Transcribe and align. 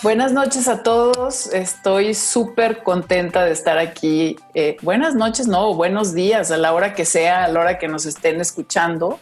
Buenas 0.00 0.30
noches 0.32 0.68
a 0.68 0.84
todos. 0.84 1.52
Estoy 1.52 2.14
súper 2.14 2.84
contenta 2.84 3.44
de 3.44 3.50
estar 3.50 3.78
aquí. 3.78 4.36
Eh, 4.54 4.76
buenas 4.82 5.16
noches, 5.16 5.48
no, 5.48 5.74
buenos 5.74 6.14
días 6.14 6.52
a 6.52 6.56
la 6.56 6.72
hora 6.72 6.94
que 6.94 7.04
sea, 7.04 7.42
a 7.42 7.48
la 7.48 7.58
hora 7.58 7.78
que 7.78 7.88
nos 7.88 8.06
estén 8.06 8.40
escuchando. 8.40 9.18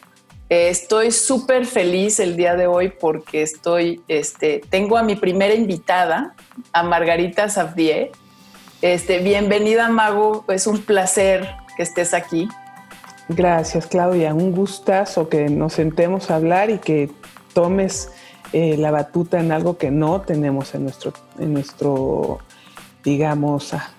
Eh, 0.51 0.69
estoy 0.69 1.09
súper 1.11 1.65
feliz 1.65 2.19
el 2.19 2.37
día 2.37 2.55
de 2.55 2.67
hoy 2.67 2.89
porque 2.89 3.41
estoy, 3.41 4.03
este, 4.07 4.61
tengo 4.69 4.99
a 4.99 5.03
mi 5.03 5.15
primera 5.15 5.55
invitada, 5.55 6.35
a 6.71 6.83
Margarita 6.83 7.49
Safdie. 7.49 8.11
Este, 8.83 9.17
bienvenida, 9.17 9.89
Mago. 9.89 10.45
Es 10.47 10.67
un 10.67 10.83
placer 10.83 11.49
que 11.75 11.81
estés 11.81 12.13
aquí. 12.13 12.47
Gracias, 13.29 13.87
Claudia. 13.87 14.35
Un 14.35 14.51
gustazo 14.51 15.27
que 15.27 15.49
nos 15.49 15.73
sentemos 15.73 16.29
a 16.29 16.35
hablar 16.35 16.69
y 16.69 16.77
que 16.77 17.09
tomes 17.53 18.11
eh, 18.53 18.77
la 18.77 18.91
batuta 18.91 19.39
en 19.39 19.51
algo 19.51 19.77
que 19.77 19.91
no 19.91 20.21
tenemos 20.21 20.73
en 20.75 20.83
nuestro, 20.83 21.13
en 21.39 21.53
nuestro 21.53 22.39
digamos, 23.03 23.73
ah, 23.73 23.89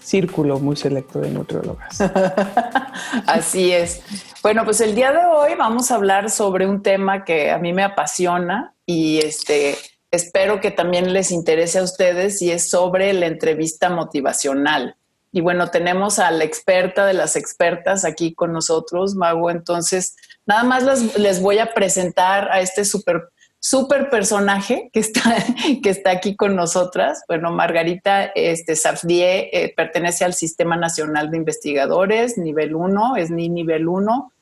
círculo 0.00 0.58
muy 0.58 0.76
selecto 0.76 1.20
de 1.20 1.30
nutriólogas. 1.30 2.00
Así 3.26 3.72
es. 3.72 4.02
Bueno, 4.42 4.64
pues 4.64 4.80
el 4.80 4.94
día 4.94 5.12
de 5.12 5.24
hoy 5.24 5.54
vamos 5.56 5.90
a 5.90 5.94
hablar 5.94 6.30
sobre 6.30 6.66
un 6.66 6.82
tema 6.82 7.24
que 7.24 7.50
a 7.50 7.58
mí 7.58 7.72
me 7.72 7.84
apasiona 7.84 8.74
y 8.84 9.18
este 9.18 9.76
espero 10.10 10.60
que 10.60 10.70
también 10.70 11.12
les 11.12 11.30
interese 11.30 11.78
a 11.78 11.82
ustedes 11.82 12.42
y 12.42 12.50
es 12.50 12.68
sobre 12.68 13.12
la 13.12 13.26
entrevista 13.26 13.88
motivacional. 13.88 14.96
Y 15.30 15.40
bueno, 15.40 15.70
tenemos 15.70 16.18
a 16.18 16.30
la 16.30 16.44
experta 16.44 17.06
de 17.06 17.14
las 17.14 17.36
expertas 17.36 18.04
aquí 18.04 18.34
con 18.34 18.52
nosotros, 18.52 19.14
Mago. 19.14 19.50
Entonces, 19.50 20.14
nada 20.44 20.64
más 20.64 20.82
les, 20.82 21.18
les 21.18 21.40
voy 21.40 21.58
a 21.58 21.72
presentar 21.72 22.50
a 22.52 22.60
este 22.60 22.84
super 22.84 23.31
súper 23.62 24.10
personaje 24.10 24.90
que 24.92 24.98
está, 25.00 25.36
que 25.82 25.90
está 25.90 26.10
aquí 26.10 26.34
con 26.34 26.56
nosotras. 26.56 27.22
Bueno, 27.28 27.52
Margarita 27.52 28.24
este, 28.34 28.74
Safdie 28.74 29.50
eh, 29.52 29.72
pertenece 29.74 30.24
al 30.24 30.34
Sistema 30.34 30.76
Nacional 30.76 31.30
de 31.30 31.36
Investigadores, 31.38 32.36
nivel 32.36 32.74
1, 32.74 33.16
es 33.16 33.30
ni 33.30 33.48
nivel 33.48 33.86
1, 33.86 34.32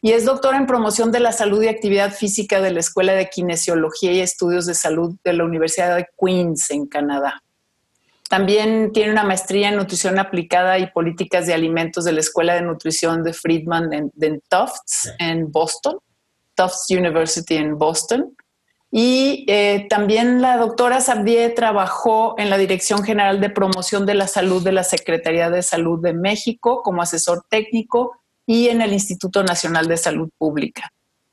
y 0.00 0.12
es 0.12 0.24
doctora 0.24 0.56
en 0.56 0.66
promoción 0.66 1.12
de 1.12 1.20
la 1.20 1.32
salud 1.32 1.62
y 1.62 1.68
actividad 1.68 2.12
física 2.12 2.62
de 2.62 2.72
la 2.72 2.80
Escuela 2.80 3.12
de 3.12 3.28
Kinesiología 3.28 4.12
y 4.12 4.20
Estudios 4.20 4.64
de 4.64 4.74
Salud 4.74 5.14
de 5.22 5.34
la 5.34 5.44
Universidad 5.44 5.94
de 5.94 6.08
Queens, 6.18 6.70
en 6.70 6.86
Canadá. 6.86 7.42
También 8.30 8.92
tiene 8.92 9.12
una 9.12 9.24
maestría 9.24 9.68
en 9.68 9.76
nutrición 9.76 10.18
aplicada 10.18 10.78
y 10.78 10.90
políticas 10.90 11.46
de 11.46 11.52
alimentos 11.52 12.04
de 12.04 12.12
la 12.12 12.20
Escuela 12.20 12.54
de 12.54 12.62
Nutrición 12.62 13.24
de 13.24 13.34
Friedman 13.34 13.92
en, 13.92 14.12
en 14.20 14.40
Tufts, 14.48 15.12
en 15.18 15.52
Boston, 15.52 15.98
Tufts 16.54 16.86
University 16.90 17.56
en 17.56 17.76
Boston 17.76 18.34
y 18.90 19.44
eh, 19.46 19.86
también 19.88 20.42
la 20.42 20.56
doctora 20.56 21.00
Sabdier 21.00 21.54
trabajó 21.54 22.34
en 22.38 22.50
la 22.50 22.58
Dirección 22.58 23.04
General 23.04 23.40
de 23.40 23.50
Promoción 23.50 24.04
de 24.04 24.14
la 24.14 24.26
Salud 24.26 24.64
de 24.64 24.72
la 24.72 24.82
Secretaría 24.82 25.48
de 25.48 25.62
Salud 25.62 26.00
de 26.02 26.12
México 26.12 26.82
como 26.82 27.00
asesor 27.00 27.44
técnico 27.48 28.20
y 28.46 28.68
en 28.68 28.82
el 28.82 28.92
Instituto 28.92 29.44
Nacional 29.44 29.86
de 29.86 29.96
Salud 29.96 30.28
Pública. 30.36 30.92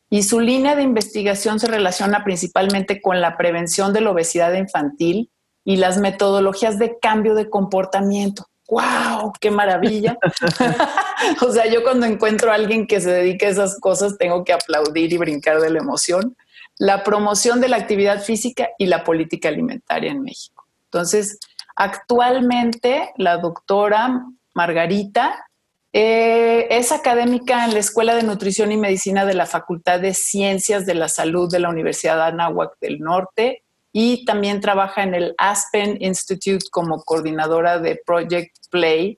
Y 0.09 0.21
su 0.23 0.39
línea 0.39 0.75
de 0.75 0.83
investigación 0.83 1.59
se 1.59 1.67
relaciona 1.67 2.23
principalmente 2.23 3.01
con 3.01 3.21
la 3.21 3.37
prevención 3.37 3.91
de 3.91 4.01
la 4.01 4.11
obesidad 4.11 4.53
infantil 4.53 5.31
y 5.65 5.77
las 5.77 5.97
metodologías 5.97 6.77
de 6.77 6.99
cambio 6.99 7.33
de 7.33 7.49
comportamiento. 7.49 8.45
¡Wow! 8.69 9.33
¡Qué 9.41 9.49
maravilla! 9.49 10.15
o 11.41 11.51
sea, 11.51 11.65
yo 11.65 11.81
cuando 11.81 12.05
encuentro 12.05 12.51
a 12.51 12.55
alguien 12.55 12.85
que 12.85 13.01
se 13.01 13.09
dedique 13.09 13.47
a 13.47 13.49
esas 13.49 13.79
cosas 13.79 14.15
tengo 14.19 14.43
que 14.43 14.53
aplaudir 14.53 15.11
y 15.11 15.17
brincar 15.17 15.59
de 15.59 15.71
la 15.71 15.79
emoción 15.79 16.37
la 16.79 17.03
promoción 17.03 17.59
de 17.61 17.69
la 17.69 17.77
actividad 17.77 18.21
física 18.21 18.69
y 18.77 18.85
la 18.85 19.03
política 19.03 19.49
alimentaria 19.49 20.11
en 20.11 20.21
México. 20.21 20.67
Entonces, 20.85 21.39
actualmente 21.75 23.11
la 23.17 23.37
doctora 23.37 24.25
Margarita 24.53 25.47
eh, 25.93 26.67
es 26.69 26.91
académica 26.91 27.65
en 27.65 27.73
la 27.73 27.79
Escuela 27.79 28.15
de 28.15 28.23
Nutrición 28.23 28.71
y 28.71 28.77
Medicina 28.77 29.25
de 29.25 29.33
la 29.33 29.45
Facultad 29.45 29.99
de 29.99 30.13
Ciencias 30.13 30.85
de 30.85 30.95
la 30.95 31.07
Salud 31.07 31.49
de 31.51 31.59
la 31.59 31.69
Universidad 31.69 32.21
Anáhuac 32.21 32.77
del 32.79 32.99
Norte 32.99 33.63
y 33.91 34.25
también 34.25 34.61
trabaja 34.61 35.03
en 35.03 35.15
el 35.15 35.33
Aspen 35.37 35.97
Institute 36.01 36.65
como 36.71 37.03
coordinadora 37.03 37.79
de 37.79 37.99
Project 38.05 38.55
Play, 38.69 39.17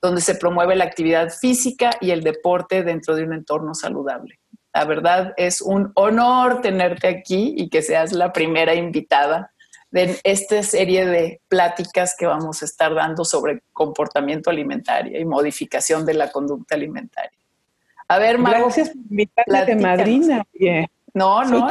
donde 0.00 0.20
se 0.20 0.34
promueve 0.34 0.76
la 0.76 0.84
actividad 0.84 1.30
física 1.30 1.90
y 2.00 2.10
el 2.10 2.22
deporte 2.22 2.82
dentro 2.82 3.14
de 3.14 3.24
un 3.24 3.32
entorno 3.32 3.74
saludable. 3.74 4.39
La 4.72 4.84
verdad 4.84 5.34
es 5.36 5.60
un 5.60 5.90
honor 5.94 6.60
tenerte 6.60 7.08
aquí 7.08 7.54
y 7.56 7.68
que 7.68 7.82
seas 7.82 8.12
la 8.12 8.32
primera 8.32 8.74
invitada 8.74 9.52
de 9.90 10.16
esta 10.22 10.62
serie 10.62 11.06
de 11.06 11.40
pláticas 11.48 12.14
que 12.16 12.26
vamos 12.26 12.62
a 12.62 12.64
estar 12.64 12.94
dando 12.94 13.24
sobre 13.24 13.62
comportamiento 13.72 14.50
alimentario 14.50 15.18
y 15.18 15.24
modificación 15.24 16.06
de 16.06 16.14
la 16.14 16.30
conducta 16.30 16.76
alimentaria. 16.76 17.36
A 18.06 18.18
ver, 18.18 18.38
Mago. 18.38 18.64
Gracias 18.64 18.90
por 18.90 18.98
invitarme 19.10 19.76
madrina. 19.76 20.44
No, 21.12 21.44
no, 21.44 21.68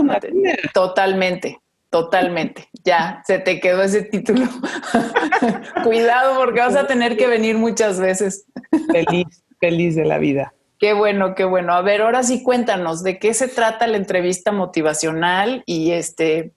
totalmente, 0.74 1.59
totalmente. 1.90 2.70
Ya, 2.84 3.22
se 3.26 3.40
te 3.40 3.62
quedó 3.62 3.84
ese 3.84 4.04
título. 4.04 4.46
Cuidado 5.84 6.38
porque 6.38 6.59
vas 6.59 6.76
a 6.76 6.88
tener 6.88 7.16
que 7.16 7.28
venir 7.28 7.58
muchas 7.58 8.00
veces. 8.00 8.46
Feliz, 8.92 9.44
feliz 9.59 9.96
de 9.96 10.06
la 10.06 10.18
vida. 10.18 10.54
Qué 10.79 10.94
bueno, 10.94 11.35
qué 11.35 11.44
bueno. 11.44 11.73
A 11.73 11.81
ver, 11.81 12.01
ahora 12.01 12.23
sí 12.23 12.41
cuéntanos 12.41 13.03
de 13.03 13.19
qué 13.19 13.34
se 13.34 13.50
trata 13.50 13.85
la 13.85 13.97
entrevista 13.97 14.53
motivacional 14.53 15.62
y 15.66 15.91
este, 15.91 16.53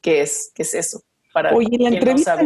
qué 0.00 0.22
es, 0.22 0.50
qué 0.54 0.62
es 0.62 0.74
eso. 0.74 1.02
Para 1.32 1.54
Oye, 1.54 1.78
la 1.78 1.90
entrevista 1.90 2.36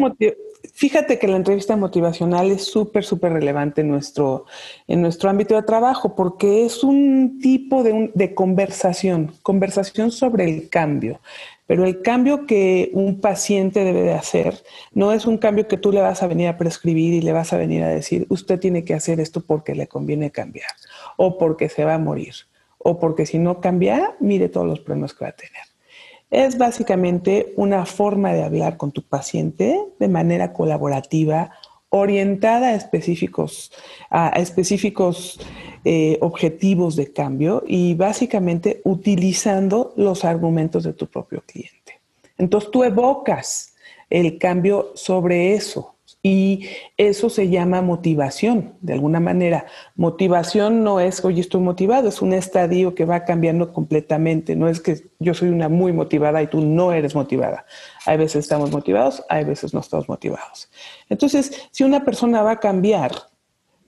fíjate 0.74 1.18
que 1.18 1.26
la 1.26 1.36
entrevista 1.36 1.76
motivacional 1.76 2.50
es 2.50 2.64
súper, 2.64 3.04
súper 3.04 3.32
relevante 3.32 3.80
en 3.80 3.88
nuestro, 3.88 4.44
en 4.86 5.00
nuestro 5.00 5.30
ámbito 5.30 5.54
de 5.54 5.62
trabajo 5.62 6.14
porque 6.14 6.66
es 6.66 6.84
un 6.84 7.38
tipo 7.40 7.82
de, 7.82 8.10
de 8.14 8.34
conversación, 8.34 9.32
conversación 9.42 10.10
sobre 10.10 10.44
el 10.44 10.68
cambio. 10.68 11.20
Pero 11.66 11.84
el 11.84 12.02
cambio 12.02 12.46
que 12.46 12.90
un 12.92 13.20
paciente 13.20 13.84
debe 13.84 14.02
de 14.02 14.12
hacer 14.12 14.62
no 14.92 15.12
es 15.12 15.26
un 15.26 15.38
cambio 15.38 15.66
que 15.66 15.78
tú 15.78 15.92
le 15.92 16.00
vas 16.00 16.22
a 16.22 16.26
venir 16.26 16.48
a 16.48 16.58
prescribir 16.58 17.14
y 17.14 17.22
le 17.22 17.32
vas 17.32 17.52
a 17.52 17.56
venir 17.56 17.82
a 17.82 17.88
decir, 17.88 18.26
usted 18.28 18.58
tiene 18.60 18.84
que 18.84 18.94
hacer 18.94 19.18
esto 19.20 19.40
porque 19.40 19.74
le 19.74 19.86
conviene 19.86 20.30
cambiar, 20.30 20.70
o 21.16 21.38
porque 21.38 21.68
se 21.68 21.84
va 21.84 21.94
a 21.94 21.98
morir, 21.98 22.34
o 22.78 22.98
porque 22.98 23.24
si 23.24 23.38
no 23.38 23.60
cambia, 23.60 24.14
mire 24.20 24.48
todos 24.48 24.66
los 24.66 24.80
problemas 24.80 25.14
que 25.14 25.24
va 25.24 25.30
a 25.30 25.36
tener. 25.36 25.62
Es 26.30 26.58
básicamente 26.58 27.52
una 27.56 27.86
forma 27.86 28.32
de 28.32 28.42
hablar 28.42 28.76
con 28.76 28.92
tu 28.92 29.02
paciente 29.02 29.80
de 29.98 30.08
manera 30.08 30.52
colaborativa, 30.52 31.52
orientada 31.94 32.68
a 32.68 32.74
específicos, 32.74 33.70
a 34.10 34.30
específicos 34.30 35.38
eh, 35.84 36.18
objetivos 36.20 36.96
de 36.96 37.12
cambio 37.12 37.62
y 37.66 37.94
básicamente 37.94 38.80
utilizando 38.84 39.92
los 39.96 40.24
argumentos 40.24 40.82
de 40.82 40.92
tu 40.92 41.06
propio 41.06 41.42
cliente. 41.46 42.00
Entonces 42.36 42.70
tú 42.72 42.82
evocas 42.82 43.74
el 44.10 44.38
cambio 44.38 44.90
sobre 44.94 45.54
eso. 45.54 45.93
Y 46.26 46.68
eso 46.96 47.28
se 47.28 47.50
llama 47.50 47.82
motivación, 47.82 48.72
de 48.80 48.94
alguna 48.94 49.20
manera. 49.20 49.66
Motivación 49.94 50.82
no 50.82 50.98
es, 50.98 51.22
oye, 51.22 51.42
estoy 51.42 51.60
motivado, 51.60 52.08
es 52.08 52.22
un 52.22 52.32
estadio 52.32 52.94
que 52.94 53.04
va 53.04 53.26
cambiando 53.26 53.74
completamente. 53.74 54.56
No 54.56 54.66
es 54.70 54.80
que 54.80 55.02
yo 55.18 55.34
soy 55.34 55.50
una 55.50 55.68
muy 55.68 55.92
motivada 55.92 56.42
y 56.42 56.46
tú 56.46 56.62
no 56.62 56.92
eres 56.92 57.14
motivada. 57.14 57.66
Hay 58.06 58.16
veces 58.16 58.36
estamos 58.36 58.70
motivados, 58.70 59.22
hay 59.28 59.44
veces 59.44 59.74
no 59.74 59.80
estamos 59.80 60.08
motivados. 60.08 60.70
Entonces, 61.10 61.68
si 61.70 61.84
una 61.84 62.06
persona 62.06 62.42
va 62.42 62.52
a 62.52 62.60
cambiar, 62.60 63.12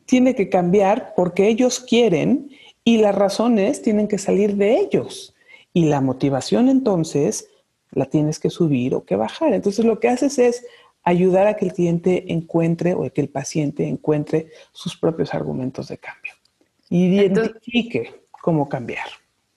tiene 0.04 0.34
que 0.34 0.50
cambiar 0.50 1.14
porque 1.16 1.48
ellos 1.48 1.80
quieren 1.80 2.50
y 2.84 2.98
las 2.98 3.14
razones 3.14 3.80
tienen 3.80 4.08
que 4.08 4.18
salir 4.18 4.56
de 4.56 4.76
ellos. 4.78 5.34
Y 5.72 5.86
la 5.86 6.02
motivación 6.02 6.68
entonces 6.68 7.48
la 7.92 8.04
tienes 8.04 8.38
que 8.38 8.50
subir 8.50 8.94
o 8.94 9.06
que 9.06 9.16
bajar. 9.16 9.54
Entonces 9.54 9.86
lo 9.86 10.00
que 10.00 10.08
haces 10.08 10.38
es 10.38 10.66
ayudar 11.06 11.46
a 11.46 11.54
que 11.54 11.64
el 11.64 11.72
cliente 11.72 12.32
encuentre 12.32 12.94
o 12.94 13.08
que 13.10 13.20
el 13.20 13.28
paciente 13.28 13.86
encuentre 13.86 14.50
sus 14.72 14.96
propios 14.96 15.32
argumentos 15.32 15.86
de 15.88 15.98
cambio 15.98 16.32
y 16.90 17.20
identifique 17.20 18.26
cómo 18.42 18.68
cambiar. 18.68 19.06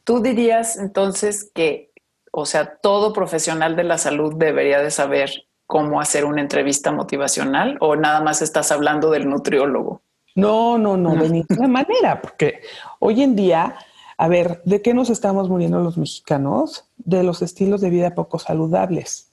Tú 0.03 0.21
dirías 0.21 0.77
entonces 0.77 1.51
que, 1.53 1.91
o 2.31 2.45
sea, 2.45 2.77
todo 2.77 3.13
profesional 3.13 3.75
de 3.75 3.83
la 3.83 3.97
salud 3.97 4.35
debería 4.37 4.79
de 4.79 4.91
saber 4.91 5.31
cómo 5.65 5.99
hacer 5.99 6.23
una 6.25 6.41
entrevista 6.41 6.91
motivacional 6.91 7.77
o 7.79 7.95
nada 7.95 8.21
más 8.21 8.43
estás 8.43 8.71
hablando 8.71 9.09
del 9.09 9.27
nutriólogo? 9.27 10.01
No, 10.35 10.77
no, 10.77 10.97
no, 10.97 11.15
de 11.15 11.29
ninguna 11.29 11.67
manera, 11.67 12.21
porque 12.21 12.61
hoy 12.99 13.23
en 13.23 13.35
día, 13.35 13.75
a 14.17 14.27
ver, 14.27 14.61
¿de 14.65 14.83
qué 14.83 14.93
nos 14.93 15.09
estamos 15.09 15.49
muriendo 15.49 15.79
los 15.79 15.97
mexicanos? 15.97 16.85
De 16.97 17.23
los 17.23 17.41
estilos 17.41 17.81
de 17.81 17.89
vida 17.89 18.13
poco 18.13 18.37
saludables. 18.37 19.28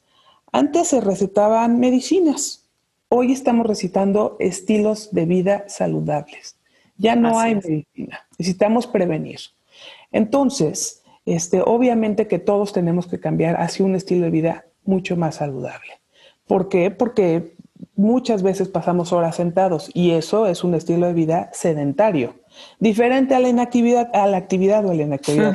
Antes 0.56 0.88
se 0.88 1.02
recetaban 1.02 1.80
medicinas, 1.80 2.64
hoy 3.10 3.30
estamos 3.30 3.66
recitando 3.66 4.38
estilos 4.40 5.12
de 5.12 5.26
vida 5.26 5.64
saludables. 5.68 6.56
Ya 6.96 7.14
no 7.14 7.38
hay 7.38 7.56
medicina, 7.56 8.26
necesitamos 8.38 8.86
prevenir. 8.86 9.38
Entonces, 10.12 11.02
este, 11.26 11.60
obviamente 11.60 12.26
que 12.26 12.38
todos 12.38 12.72
tenemos 12.72 13.06
que 13.06 13.20
cambiar 13.20 13.60
hacia 13.60 13.84
un 13.84 13.96
estilo 13.96 14.24
de 14.24 14.30
vida 14.30 14.64
mucho 14.86 15.14
más 15.14 15.34
saludable. 15.34 16.00
¿Por 16.46 16.70
qué? 16.70 16.90
Porque 16.90 17.54
muchas 17.94 18.42
veces 18.42 18.70
pasamos 18.70 19.12
horas 19.12 19.36
sentados 19.36 19.90
y 19.92 20.12
eso 20.12 20.46
es 20.46 20.64
un 20.64 20.74
estilo 20.74 21.06
de 21.06 21.12
vida 21.12 21.50
sedentario, 21.52 22.34
diferente 22.80 23.34
a 23.34 23.40
la 23.40 23.50
inactividad, 23.50 24.08
a 24.14 24.26
la 24.26 24.38
actividad 24.38 24.86
o 24.86 24.92
a 24.92 24.94
la 24.94 25.02
inactividad. 25.02 25.54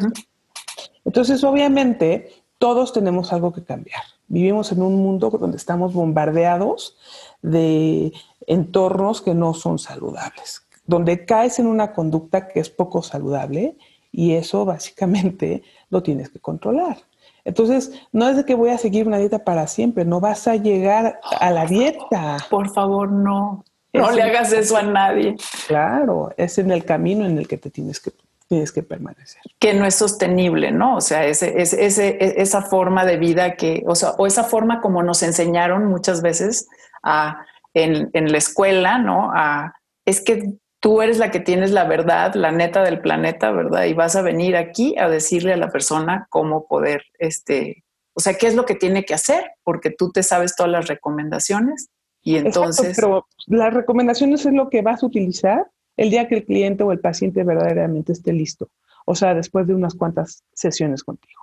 Entonces, 1.06 1.44
obviamente, 1.44 2.30
todos 2.60 2.94
tenemos 2.94 3.34
algo 3.34 3.52
que 3.52 3.64
cambiar. 3.64 4.04
Vivimos 4.32 4.72
en 4.72 4.82
un 4.82 4.96
mundo 4.96 5.30
donde 5.30 5.58
estamos 5.58 5.94
bombardeados 5.94 6.96
de 7.42 8.14
entornos 8.48 9.22
que 9.22 9.36
no 9.36 9.54
son 9.54 9.78
saludables, 9.78 10.66
donde 10.86 11.26
caes 11.26 11.60
en 11.60 11.68
una 11.68 11.92
conducta 11.92 12.48
que 12.48 12.62
es 12.62 12.70
poco 12.70 13.04
saludable 13.04 13.76
y 14.10 14.36
eso 14.36 14.64
básicamente 14.64 15.64
lo 15.90 16.02
tienes 16.02 16.30
que 16.30 16.40
controlar. 16.40 16.96
Entonces, 17.44 17.92
no 18.14 18.30
es 18.30 18.38
de 18.38 18.46
que 18.46 18.56
voy 18.56 18.70
a 18.70 18.78
seguir 18.78 19.06
una 19.06 19.18
dieta 19.18 19.44
para 19.44 19.68
siempre, 19.68 20.06
no 20.06 20.22
vas 20.22 20.48
a 20.48 20.56
llegar 20.56 21.20
a 21.24 21.52
la 21.52 21.66
dieta. 21.66 22.38
Por 22.50 22.72
favor, 22.74 23.12
no. 23.12 23.66
No 23.92 24.12
le 24.12 24.22
hagas 24.22 24.54
eso 24.54 24.78
a 24.78 24.84
nadie. 24.84 25.36
Claro, 25.68 26.32
es 26.38 26.58
en 26.58 26.72
el 26.72 26.86
camino 26.86 27.26
en 27.26 27.38
el 27.38 27.50
que 27.50 27.58
te 27.58 27.70
tienes 27.70 28.00
que, 28.00 28.14
tienes 28.52 28.74
que 28.74 28.84
permanecer. 28.84 29.42
Que 29.60 29.74
no 29.74 29.86
es 29.86 29.96
sostenible, 29.96 30.74
¿no? 30.74 30.98
O 30.98 31.00
sea, 31.00 31.26
ese, 31.26 31.62
ese, 31.62 32.42
esa 32.42 32.62
forma 32.62 33.06
de 33.06 33.16
vida 33.16 33.56
que, 33.56 33.82
o 33.88 33.96
sea, 33.96 34.10
o 34.18 34.28
esa 34.28 34.44
forma 34.44 34.82
como 34.82 35.04
nos 35.04 35.24
enseñaron 35.24 35.86
muchas 35.86 36.22
veces 36.22 36.68
a, 37.02 37.46
en, 37.74 38.10
en 38.12 38.30
la 38.30 38.38
escuela, 38.38 38.98
¿no? 38.98 39.32
A, 39.34 39.74
es 40.04 40.20
que 40.20 40.56
tú 40.82 41.02
eres 41.02 41.18
la 41.18 41.32
que 41.32 41.40
tienes 41.40 41.72
la 41.72 41.86
verdad, 41.86 42.34
la 42.36 42.52
neta 42.52 42.84
del 42.84 43.00
planeta, 43.00 43.52
¿verdad? 43.52 43.86
Y 43.86 43.94
vas 43.94 44.18
a 44.18 44.22
venir 44.22 44.58
aquí 44.58 44.98
a 44.98 45.08
decirle 45.08 45.54
a 45.54 45.58
la 45.58 45.70
persona 45.70 46.28
cómo 46.30 46.68
poder, 46.68 47.04
este, 47.20 47.86
o 48.14 48.20
sea, 48.20 48.34
qué 48.34 48.48
es 48.48 48.56
lo 48.56 48.66
que 48.66 48.76
tiene 48.76 49.06
que 49.06 49.14
hacer, 49.14 49.52
porque 49.64 49.92
tú 49.92 50.12
te 50.12 50.24
sabes 50.24 50.58
todas 50.58 50.74
las 50.74 50.90
recomendaciones 50.90 51.88
y 52.22 52.36
entonces... 52.36 52.98
pero 52.98 53.28
las 53.48 53.74
recomendaciones 53.74 54.46
es 54.46 54.52
lo 54.52 54.70
que 54.70 54.82
vas 54.82 55.04
a 55.04 55.06
utilizar 55.06 55.68
el 55.98 56.10
día 56.10 56.28
que 56.28 56.36
el 56.36 56.46
cliente 56.46 56.84
o 56.84 56.92
el 56.92 57.00
paciente 57.00 57.44
verdaderamente 57.44 58.12
esté 58.12 58.34
listo, 58.34 58.70
o 59.06 59.16
sea, 59.16 59.34
después 59.34 59.68
de 59.68 59.76
unas 59.76 59.96
cuantas 59.96 60.44
sesiones 60.54 61.04
contigo. 61.04 61.42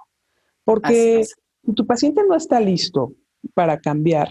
Porque 0.65 1.25
si 1.25 1.73
tu 1.73 1.87
paciente 1.87 2.23
no 2.29 2.35
está 2.35 2.61
listo 2.61 3.13
para 3.55 3.79
cambiar, 3.79 4.29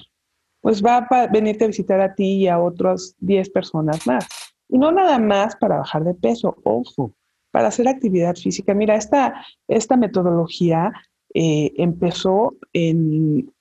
pues 0.62 0.84
va 0.84 0.98
a 0.98 1.28
venirte 1.28 1.64
a 1.64 1.68
visitar 1.68 2.02
a 2.02 2.14
ti 2.14 2.34
y 2.34 2.48
a 2.48 2.60
otras 2.60 3.16
10 3.20 3.50
personas 3.52 4.06
más. 4.06 4.28
Y 4.70 4.78
no 4.78 4.92
nada 4.92 5.18
más 5.18 5.56
para 5.56 5.78
bajar 5.78 6.04
de 6.04 6.14
peso, 6.14 6.56
ojo, 6.64 7.14
para 7.52 7.70
hacer 7.70 7.88
actividad 7.88 8.36
física. 8.36 8.74
Mira, 8.74 8.96
esta, 8.96 9.46
esta 9.68 9.98
metodología 9.98 10.92
eh, 11.34 11.72
empezó 11.78 12.56
en, 12.74 13.54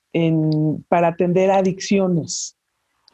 para 0.88 1.09
atender 1.09 1.50
adicciones. 1.50 2.56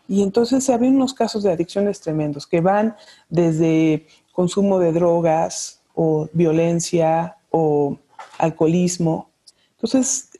Y 0.09 0.23
entonces 0.23 0.65
se 0.65 0.77
ven 0.77 0.97
unos 0.97 1.15
casos 1.15 1.43
de 1.43 1.53
adicciones 1.53 2.01
tremendos 2.01 2.47
que 2.47 2.61
van 2.61 2.97
desde 3.29 4.07
consumo 4.33 4.79
de 4.79 4.93
drogas 4.93 5.83
o 5.95 6.29
violencia 6.33 7.37
o 7.51 7.99
alcoholismo. 8.39 9.31
Entonces, 9.77 10.31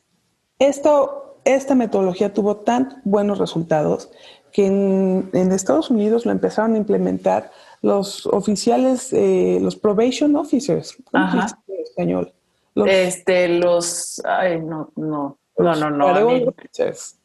esto, 0.59 1.37
esta 1.45 1.75
metodología 1.75 2.33
tuvo 2.33 2.57
tan 2.57 3.01
buenos 3.03 3.37
resultados 3.39 4.09
que 4.51 4.67
en, 4.67 5.51
Estados 5.51 5.89
Unidos 5.89 6.25
lo 6.25 6.31
empezaron 6.31 6.75
a 6.75 6.77
implementar 6.77 7.51
los 7.81 8.25
oficiales, 8.27 9.11
eh, 9.11 9.57
los 9.61 9.75
probation 9.75 10.35
officers, 10.35 10.95
en 11.11 11.39
español? 11.83 12.33
este, 12.75 13.49
los, 13.49 14.21
ay, 14.23 14.61
no, 14.61 14.91
no, 14.95 15.37
no, 15.57 15.75
no, 15.75 15.89
no. 15.91 16.53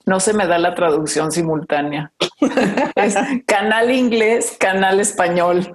no 0.06 0.20
se 0.20 0.34
me 0.34 0.46
da 0.46 0.58
la 0.58 0.75
traducción 0.75 1.32
simultánea. 1.32 2.12
es 2.94 3.16
canal 3.46 3.90
inglés, 3.90 4.56
canal 4.58 5.00
español. 5.00 5.75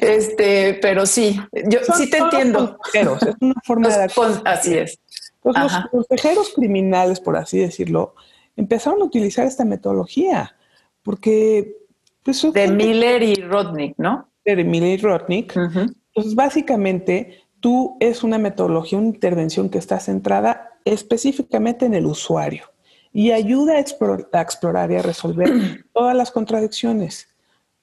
este, 0.00 0.78
pero 0.80 1.04
sí, 1.04 1.40
yo 1.68 1.80
sí 1.96 2.08
te 2.08 2.18
entiendo. 2.18 2.78
Es 2.92 3.06
una 3.40 3.54
forma 3.64 3.88
de 3.88 4.08
Así 4.44 4.78
es. 4.78 4.98
los 5.42 5.72
consejeros 5.90 6.52
criminales, 6.54 7.18
por 7.20 7.36
así 7.36 7.58
decirlo, 7.58 8.14
empezaron 8.56 9.02
a 9.02 9.04
utilizar 9.04 9.46
esta 9.46 9.64
metodología, 9.64 10.56
porque... 11.02 11.76
Pues, 12.22 12.46
de 12.52 12.68
Miller 12.68 13.20
y 13.22 13.34
Rodnick, 13.34 13.94
¿no? 13.98 14.28
De 14.44 14.62
Miller 14.62 14.98
y 14.98 15.02
Rodnick. 15.02 15.56
Entonces, 15.56 16.34
básicamente, 16.36 17.41
tú 17.62 17.96
es 18.00 18.24
una 18.24 18.38
metodología, 18.38 18.98
una 18.98 19.06
intervención 19.06 19.70
que 19.70 19.78
está 19.78 20.00
centrada 20.00 20.72
específicamente 20.84 21.86
en 21.86 21.94
el 21.94 22.06
usuario 22.06 22.64
y 23.12 23.30
ayuda 23.30 23.74
a, 23.74 23.78
explorar 23.78 24.90
y 24.90 24.96
a 24.96 25.02
resolver 25.02 25.84
todas 25.94 26.16
las 26.16 26.32
contradicciones. 26.32 27.28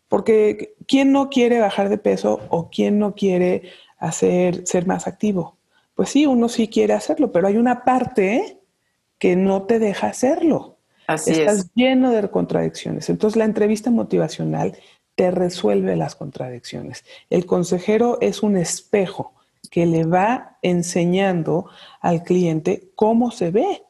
Porque 0.10 0.76
¿quién 0.86 1.12
no 1.12 1.30
quiere 1.30 1.60
bajar 1.60 1.88
de 1.88 1.98
peso 1.98 2.42
o 2.50 2.70
quién 2.70 3.00
no 3.00 3.16
quiere 3.16 3.72
hacer, 3.98 4.68
ser 4.68 4.86
más 4.86 5.08
activo? 5.08 5.58
Pues 5.96 6.10
sí, 6.10 6.26
uno 6.26 6.50
sí 6.50 6.68
quiere 6.68 6.94
hacerlo, 6.94 7.32
pero 7.32 7.48
hay 7.48 7.56
una 7.56 7.86
parte 7.86 8.60
que 9.18 9.36
no 9.36 9.64
te 9.64 9.80
deja 9.80 10.08
hacerlo. 10.08 10.78
Así 11.08 11.32
Estás 11.32 11.70
lleno 11.74 12.12
de 12.12 12.30
contradicciones. 12.30 13.10
Entonces 13.10 13.38
la 13.38 13.46
entrevista 13.46 13.92
motivacional 13.92 14.78
te 15.16 15.32
resuelve 15.32 15.96
las 15.96 16.16
contradicciones. 16.16 17.06
El 17.30 17.46
consejero 17.46 18.18
es 18.20 18.44
un 18.44 18.58
espejo 18.58 19.39
que 19.70 19.86
le 19.86 20.04
va 20.04 20.58
enseñando 20.62 21.68
al 22.02 22.24
cliente 22.24 22.92
cómo 22.96 23.32
se 23.32 23.52
ve. 23.52 23.84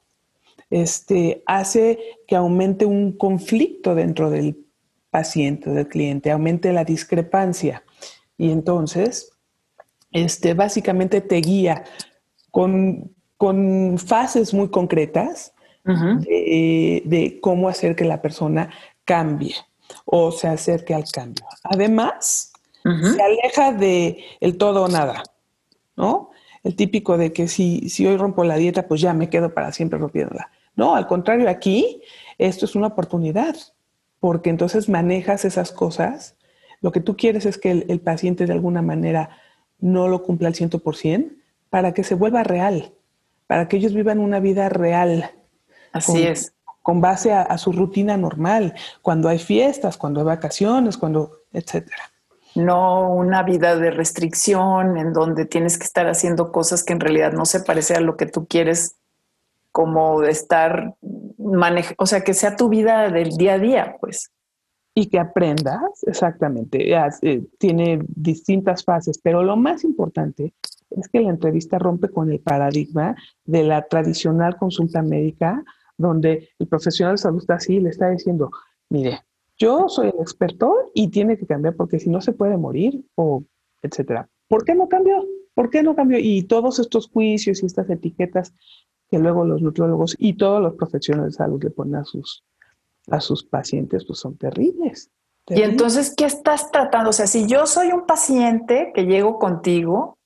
Este 0.70 1.44
hace 1.46 2.00
que 2.28 2.36
aumente 2.36 2.86
un 2.86 3.18
conflicto 3.18 3.96
dentro 3.96 4.30
del 4.30 4.66
paciente, 5.10 5.70
del 5.72 5.88
cliente, 5.88 6.32
aumente 6.32 6.72
la 6.74 6.84
discrepancia. 6.84 7.84
Y 8.38 8.52
entonces, 8.52 9.32
este, 10.12 10.54
básicamente 10.54 11.22
te 11.22 11.38
guía 11.38 11.84
con 12.52 13.12
con 13.40 13.98
fases 13.98 14.54
muy 14.54 14.68
concretas 14.70 15.54
de, 15.86 17.40
cómo 17.42 17.70
hacer 17.70 17.96
que 17.96 18.04
la 18.04 18.22
persona 18.22 18.70
cambie 19.06 19.56
o 20.04 20.34
se 20.34 20.50
acerque 20.50 20.94
al 20.94 21.06
cambio. 21.10 21.46
Además, 21.64 22.52
se 22.84 23.22
aleja 23.22 23.72
de 23.72 24.22
el 24.42 24.58
todo 24.58 24.84
o 24.84 24.88
nada, 24.90 25.24
¿no? 26.00 26.32
El 26.64 26.76
típico 26.76 27.18
de 27.18 27.32
que 27.32 27.48
si, 27.48 27.90
si 27.90 28.08
hoy 28.08 28.18
rompo 28.18 28.44
la 28.44 28.58
dieta, 28.58 28.88
pues 28.88 29.00
ya 29.00 29.14
me 29.14 29.30
quedo 29.30 29.54
para 29.54 29.72
siempre 29.72 30.00
rompiéndola. 30.00 30.50
No, 30.76 30.96
al 30.96 31.06
contrario, 31.06 31.48
aquí 31.48 32.02
esto 32.40 32.66
es 32.66 32.74
una 32.74 32.88
oportunidad, 32.88 33.56
porque 34.20 34.50
entonces 34.50 34.90
manejas 34.90 35.46
esas 35.46 35.72
cosas. 35.72 36.36
Lo 36.82 36.92
que 36.92 37.02
tú 37.02 37.16
quieres 37.16 37.46
es 37.46 37.60
que 37.60 37.70
el, 37.70 37.86
el 37.90 38.00
paciente 38.00 38.48
de 38.48 38.54
alguna 38.54 38.82
manera 38.82 39.30
no 39.80 40.08
lo 40.08 40.24
cumpla 40.24 40.48
al 40.48 40.56
100% 40.56 41.32
para 41.70 41.94
que 41.94 42.04
se 42.04 42.16
vuelva 42.16 42.44
real 42.44 42.94
para 43.50 43.68
que 43.68 43.78
ellos 43.78 43.96
vivan 43.96 44.20
una 44.20 44.40
vida 44.40 44.70
real. 44.70 45.32
Así 45.92 46.22
es. 46.22 46.54
Con 46.84 47.02
base 47.02 47.34
a, 47.34 47.58
su 47.58 47.72
rutina 47.72 48.16
normal, 48.16 48.76
cuando 49.02 49.28
hay 49.28 49.40
fiestas, 49.40 49.98
cuando 49.98 50.20
hay 50.20 50.28
vacaciones, 50.28 50.98
cuando, 50.98 51.40
etcétera. 51.52 52.09
No 52.56 53.12
una 53.12 53.44
vida 53.44 53.76
de 53.76 53.92
restricción 53.92 54.98
en 54.98 55.14
donde 55.14 55.46
tienes 55.46 55.78
que 55.78 55.86
estar 55.86 56.08
haciendo 56.08 56.52
cosas 56.52 56.84
que 56.84 56.94
en 56.94 57.00
realidad 57.00 57.34
no 57.34 57.46
se 57.46 57.62
parecen 57.62 57.98
a 57.98 58.02
lo 58.02 58.18
que 58.18 58.26
tú 58.26 58.48
quieres, 58.48 58.96
como 59.72 60.22
de 60.22 60.32
estar 60.32 60.96
manejando, 61.38 61.96
o 62.00 62.06
sea, 62.06 62.22
que 62.22 62.34
sea 62.34 62.56
tu 62.56 62.70
vida 62.70 63.10
del 63.10 63.38
día 63.38 63.54
a 63.54 63.60
día, 63.60 63.96
pues. 64.00 64.32
Y 64.96 65.08
que 65.08 65.20
aprendas, 65.20 66.04
exactamente. 66.08 66.94
Eh, 67.22 67.44
tiene 67.58 68.00
distintas 68.08 68.84
fases, 68.84 69.20
pero 69.24 69.44
lo 69.44 69.56
más 69.56 69.84
importante 69.84 70.54
es 70.90 71.08
que 71.08 71.22
la 71.22 71.30
entrevista 71.30 71.78
rompe 71.78 72.10
con 72.10 72.32
el 72.32 72.40
paradigma 72.40 73.16
de 73.46 73.64
la 73.64 73.88
tradicional 73.88 74.58
consulta 74.58 75.02
médica, 75.02 75.64
donde 75.98 76.50
el 76.58 76.68
profesional 76.68 77.16
de 77.16 77.20
salud 77.20 77.40
está 77.40 77.56
así 77.56 77.76
y 77.76 77.80
le 77.80 77.90
está 77.90 78.10
diciendo, 78.10 78.52
mire, 78.90 79.22
yo 79.60 79.90
soy 79.90 80.08
el 80.08 80.22
experto 80.22 80.74
y 80.94 81.10
tiene 81.10 81.38
que 81.38 81.46
cambiar 81.46 81.76
porque 81.76 82.00
si 82.00 82.10
no 82.10 82.22
se 82.22 82.34
puede 82.34 82.58
morir 82.58 83.04
o 83.16 83.44
etcétera. 83.82 84.30
¿Por 84.48 84.64
qué 84.64 84.74
no 84.74 84.88
cambió? 84.88 85.26
¿Por 85.54 85.70
qué 85.70 85.84
no 85.84 85.96
cambió? 85.96 86.18
Y 86.18 86.44
todos 86.44 86.80
estos 86.80 87.10
juicios 87.10 87.62
y 87.62 87.66
estas 87.66 87.90
etiquetas 87.90 88.54
que 89.10 89.20
luego 89.20 89.46
los 89.46 89.62
nutriólogos 89.62 90.16
y 90.18 90.34
todos 90.34 90.62
los 90.62 90.76
profesionales 90.76 91.34
de 91.34 91.38
salud 91.38 91.64
le 91.64 91.72
ponen 91.72 91.96
a 91.96 92.06
sus, 92.06 92.44
a 93.10 93.20
sus 93.20 93.44
pacientes, 93.44 94.06
pues 94.06 94.20
son 94.20 94.38
terribles. 94.38 95.12
Y 95.48 95.64
entonces, 95.64 96.14
¿qué 96.16 96.26
estás 96.26 96.72
tratando? 96.72 97.10
O 97.10 97.14
sea, 97.14 97.26
si 97.26 97.48
yo 97.48 97.66
soy 97.66 97.92
un 97.92 98.06
paciente 98.06 98.92
que 98.94 99.06
llego 99.06 99.40
contigo, 99.40 100.20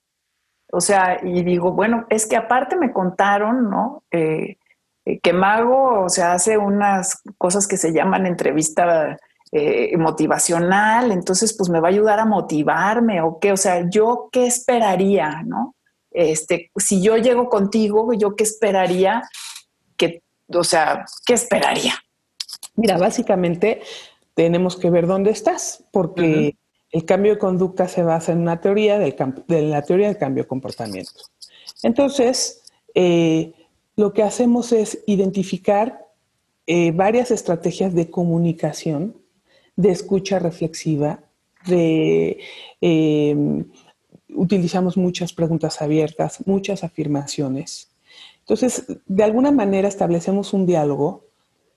o 0.71 0.81
sea, 0.81 1.19
y 1.23 1.43
digo, 1.43 1.71
bueno, 1.71 2.05
es 2.09 2.25
que 2.25 2.35
aparte 2.35 2.75
me 2.75 2.91
contaron, 2.91 3.69
¿no? 3.69 4.03
Eh, 4.11 4.57
que 5.21 5.33
Mago, 5.33 6.03
o 6.05 6.09
sea, 6.09 6.33
hace 6.33 6.57
unas 6.57 7.21
cosas 7.37 7.67
que 7.67 7.77
se 7.77 7.91
llaman 7.91 8.25
entrevista 8.25 9.17
eh, 9.51 9.95
motivacional, 9.97 11.11
entonces 11.11 11.53
pues 11.55 11.69
me 11.69 11.79
va 11.79 11.89
a 11.89 11.91
ayudar 11.91 12.19
a 12.19 12.25
motivarme 12.25 13.21
o 13.21 13.39
qué, 13.39 13.51
o 13.51 13.57
sea, 13.57 13.89
yo 13.89 14.29
qué 14.31 14.47
esperaría, 14.47 15.43
¿no? 15.45 15.75
Este, 16.11 16.71
si 16.75 17.01
yo 17.01 17.17
llego 17.17 17.49
contigo, 17.49 18.13
yo 18.13 18.35
qué 18.35 18.43
esperaría 18.43 19.23
que, 19.97 20.21
o 20.47 20.63
sea, 20.63 21.05
¿qué 21.25 21.33
esperaría? 21.33 21.93
Mira, 22.75 22.97
básicamente 22.97 23.81
tenemos 24.33 24.77
que 24.77 24.89
ver 24.89 25.05
dónde 25.05 25.31
estás, 25.31 25.83
porque 25.91 26.55
el 26.91 27.05
cambio 27.05 27.33
de 27.33 27.39
conducta 27.39 27.87
se 27.87 28.03
basa 28.03 28.31
en 28.31 28.39
una 28.39 28.61
teoría 28.61 28.97
del 28.99 29.15
de 29.47 29.61
la 29.63 29.81
teoría 29.81 30.07
del 30.07 30.17
cambio 30.17 30.43
de 30.43 30.47
comportamiento. 30.47 31.11
Entonces, 31.83 32.63
eh, 32.95 33.53
lo 33.95 34.13
que 34.13 34.23
hacemos 34.23 34.71
es 34.71 35.03
identificar 35.05 36.07
eh, 36.65 36.91
varias 36.91 37.31
estrategias 37.31 37.93
de 37.93 38.09
comunicación 38.09 39.17
de 39.75 39.91
escucha 39.91 40.39
reflexiva, 40.39 41.23
de 41.65 42.39
em, 42.81 43.65
utilizamos 44.29 44.97
muchas 44.97 45.33
preguntas 45.33 45.81
abiertas, 45.81 46.45
muchas 46.45 46.83
afirmaciones. 46.83 47.91
Entonces, 48.39 48.85
de 49.05 49.23
alguna 49.23 49.51
manera 49.51 49.87
establecemos 49.87 50.53
un 50.53 50.65
diálogo 50.65 51.25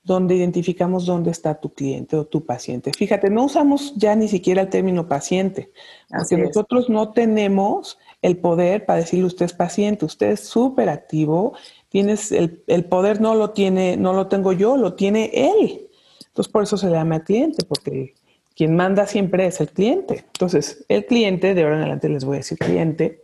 donde 0.06 0.36
identificamos 0.36 1.04
dónde 1.04 1.32
está 1.32 1.58
tu 1.60 1.74
cliente 1.74 2.16
o 2.16 2.24
tu 2.24 2.46
paciente. 2.46 2.92
Fíjate, 2.96 3.28
no 3.28 3.44
usamos 3.44 3.92
ya 3.96 4.14
ni 4.14 4.28
siquiera 4.28 4.62
el 4.62 4.68
término 4.68 5.08
paciente, 5.08 5.72
porque 6.08 6.36
nosotros 6.36 6.88
no 6.88 7.10
tenemos 7.12 7.98
el 8.22 8.38
poder 8.38 8.86
para 8.86 9.00
decirle 9.00 9.26
usted 9.26 9.46
es 9.46 9.52
paciente, 9.52 10.04
usted 10.04 10.30
es 10.30 10.40
súper 10.40 10.88
activo, 10.90 11.56
tienes 11.96 12.30
el, 12.30 12.62
el, 12.66 12.84
poder 12.84 13.22
no 13.22 13.34
lo 13.34 13.52
tiene, 13.52 13.96
no 13.96 14.12
lo 14.12 14.26
tengo 14.26 14.52
yo, 14.52 14.76
lo 14.76 14.92
tiene 14.96 15.30
él. 15.32 15.88
Entonces, 16.26 16.52
por 16.52 16.62
eso 16.62 16.76
se 16.76 16.88
le 16.88 16.92
llama 16.92 17.24
cliente, 17.24 17.64
porque 17.64 18.12
quien 18.54 18.76
manda 18.76 19.06
siempre 19.06 19.46
es 19.46 19.62
el 19.62 19.70
cliente. 19.70 20.26
Entonces, 20.26 20.84
el 20.90 21.06
cliente, 21.06 21.54
de 21.54 21.62
ahora 21.62 21.76
en 21.76 21.80
adelante 21.80 22.10
les 22.10 22.26
voy 22.26 22.34
a 22.34 22.40
decir 22.40 22.58
cliente, 22.58 23.22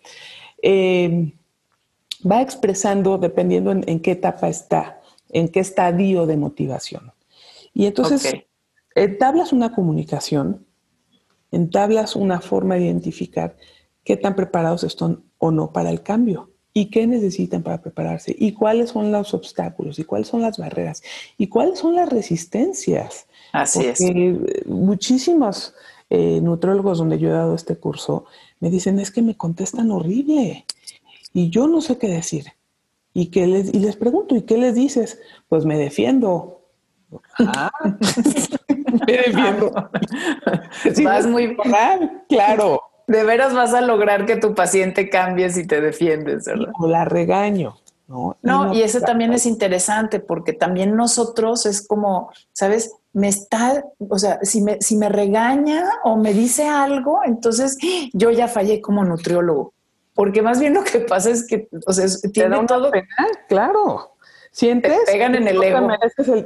eh, 0.62 1.35
va 2.25 2.41
expresando 2.41 3.19
dependiendo 3.19 3.73
en, 3.73 4.00
qué 4.00 4.12
etapa 4.12 4.49
está, 4.49 5.02
en 5.29 5.50
qué 5.50 5.61
estadio 5.61 6.25
de 6.25 6.38
motivación. 6.38 7.12
Y 7.75 7.85
entonces, 7.85 8.33
entablas 8.95 9.52
una 9.52 9.75
comunicación, 9.75 10.64
entablas 11.50 12.17
una 12.17 12.41
forma 12.41 12.76
de 12.76 12.85
identificar 12.87 13.55
qué 14.02 14.17
tan 14.17 14.35
preparados 14.35 14.83
están 14.83 15.25
o 15.37 15.50
no 15.50 15.75
para 15.75 15.91
el 15.91 16.02
cambio 16.02 16.51
y 16.75 16.87
qué 16.87 17.07
necesitan 17.07 17.62
para 17.62 17.83
prepararse 17.83 18.35
y 18.38 18.52
cuáles 18.52 18.91
son 18.91 19.12
los 19.12 19.35
obstáculos 19.35 19.99
y 19.99 20.05
cuáles 20.05 20.29
son 20.29 20.43
las 20.43 20.59
barreras 20.59 21.02
y 21.37 21.49
cuáles 21.49 21.79
son 21.79 21.95
las 21.95 22.09
resistencias. 22.09 23.26
Así 23.52 23.85
es. 23.85 24.00
Muchísimos 24.67 25.75
eh, 26.09 26.41
nutrólogos 26.41 26.99
donde 26.99 27.19
yo 27.19 27.29
he 27.29 27.33
dado 27.33 27.55
este 27.55 27.76
curso 27.76 28.25
me 28.61 28.71
dicen 28.71 28.99
es 28.99 29.11
que 29.11 29.23
me 29.23 29.37
contestan 29.37 29.91
horrible 29.91 30.64
y 31.35 31.50
yo 31.50 31.67
no 31.67 31.81
sé 31.81 31.99
qué 31.99 32.09
decir. 32.09 32.47
Y, 33.14 33.26
que 33.26 33.47
les, 33.47 33.75
y 33.75 33.79
les 33.79 33.97
pregunto, 33.97 34.35
¿y 34.35 34.43
qué 34.43 34.57
les 34.57 34.75
dices? 34.75 35.21
Pues 35.47 35.67
me 35.67 35.76
defiendo. 35.76 36.62
Ah, 37.41 37.71
me 39.07 39.12
defiendo. 39.12 39.71
Vas 41.05 41.26
muy 41.26 41.55
mal, 41.55 42.25
claro 42.31 42.81
de 43.12 43.25
veras 43.25 43.54
vas 43.54 43.75
a 43.75 43.81
lograr 43.81 44.26
que 44.26 44.37
tu 44.37 44.54
paciente 44.54 45.11
cambie 45.11 45.50
si 45.50 45.66
te 45.66 45.81
defiendes, 45.81 46.47
¿verdad? 46.47 46.73
O 46.78 46.88
la 46.88 47.04
regaño. 47.04 47.76
No, 48.09 48.37
no, 48.42 48.75
y 48.75 48.83
eso 48.83 49.00
también 49.00 49.33
es 49.33 49.47
interesante 49.47 50.21
porque 50.21 50.52
también 50.52 50.97
nosotros 50.97 51.64
es 51.64 51.87
como, 51.87 52.31
¿sabes? 52.52 52.92
Me 53.12 53.28
está, 53.28 53.85
o 54.09 54.19
sea, 54.19 54.38
si 54.42 54.61
me, 54.61 54.81
si 54.81 54.97
me 54.97 55.09
regaña 55.09 55.85
o 56.04 56.16
me 56.16 56.35
dice 56.35 56.69
algo, 56.69 57.21
entonces 57.25 57.78
yo 58.12 58.31
ya 58.31 58.49
fallé 58.49 58.81
como 58.81 59.04
nutriólogo. 59.04 59.73
Porque 60.14 60.42
más 60.42 60.61
bien 60.61 60.75
lo 60.75 60.85
que 60.85 61.00
pasa 61.00 61.31
es 61.31 61.47
que, 61.47 61.69
o 61.87 61.92
sea, 61.92 62.07
tiene 62.33 62.66
todo. 62.66 62.90
claro. 63.49 64.11
Sientes. 64.50 65.07
Te 65.07 65.12
pegan 65.12 65.35
en 65.35 65.49
el 65.49 65.57
no 65.57 65.62
ego. 65.62 65.88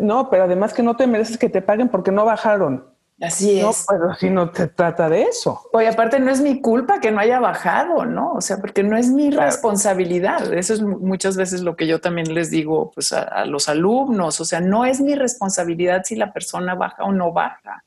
no, 0.01 0.31
pero 0.31 0.45
además 0.45 0.73
que 0.73 0.85
no 0.85 0.95
te 0.95 1.09
mereces 1.09 1.39
que 1.39 1.49
te 1.49 1.63
paguen 1.63 1.89
porque 1.89 2.13
no 2.13 2.25
bajaron. 2.25 2.96
Así 3.21 3.59
es. 3.59 3.65
No, 3.65 3.73
pero 3.89 4.15
si 4.15 4.29
no 4.29 4.51
te 4.51 4.67
trata 4.67 5.09
de 5.09 5.23
eso. 5.23 5.63
Oye, 5.73 5.89
aparte 5.89 6.21
no 6.21 6.31
es 6.31 6.41
mi 6.41 6.61
culpa 6.61 7.01
que 7.01 7.11
no 7.11 7.21
haya 7.21 7.41
bajado, 7.41 8.05
¿no? 8.05 8.35
O 8.35 8.41
sea, 8.43 8.59
porque 8.59 8.83
no 8.83 8.97
es 8.97 9.09
mi 9.09 9.31
responsabilidad. 9.31 10.53
Eso 10.53 10.75
es 10.75 10.83
muchas 10.83 11.37
veces 11.37 11.63
lo 11.63 11.77
que 11.77 11.87
yo 11.87 12.01
también 12.01 12.35
les 12.35 12.51
digo 12.51 12.91
pues, 12.95 13.13
a, 13.13 13.47
los 13.47 13.71
alumnos. 13.71 14.41
O 14.41 14.45
sea, 14.45 14.61
no 14.61 14.85
es 14.85 15.01
mi 15.01 15.15
responsabilidad 15.15 16.03
si 16.05 16.15
la 16.15 16.33
persona 16.33 16.75
baja 16.75 17.05
o 17.05 17.13
no 17.13 17.33
baja. 17.33 17.85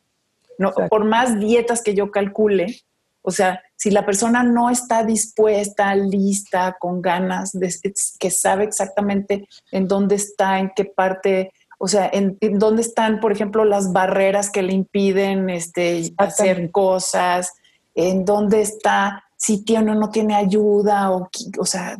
No, 0.57 0.73
por 0.89 1.05
más 1.05 1.39
dietas 1.39 1.81
que 1.81 1.93
yo 1.93 2.11
calcule, 2.11 2.83
o 3.21 3.31
sea, 3.31 3.61
si 3.75 3.91
la 3.91 4.05
persona 4.05 4.43
no 4.43 4.69
está 4.69 5.03
dispuesta, 5.03 5.95
lista, 5.95 6.75
con 6.79 7.01
ganas, 7.01 7.51
de, 7.51 7.73
que 8.19 8.31
sabe 8.31 8.63
exactamente 8.63 9.47
en 9.71 9.87
dónde 9.87 10.15
está, 10.15 10.59
en 10.59 10.71
qué 10.75 10.85
parte 10.85 11.53
o 11.81 11.87
sea, 11.87 12.09
en, 12.11 12.37
dónde 12.59 12.81
están, 12.81 13.21
por 13.21 13.31
ejemplo, 13.31 13.63
las 13.63 13.93
barreras 13.93 14.51
que 14.51 14.61
le 14.61 14.73
impiden 14.73 15.49
este, 15.49 16.13
hacer 16.17 16.71
cosas, 16.71 17.53
en 17.95 18.25
dónde 18.25 18.61
está, 18.61 19.23
si 19.37 19.63
tiene 19.63 19.93
o 19.93 19.95
no 19.95 20.09
tiene 20.09 20.35
ayuda, 20.35 21.09
o, 21.11 21.29
o 21.57 21.65
sea, 21.65 21.97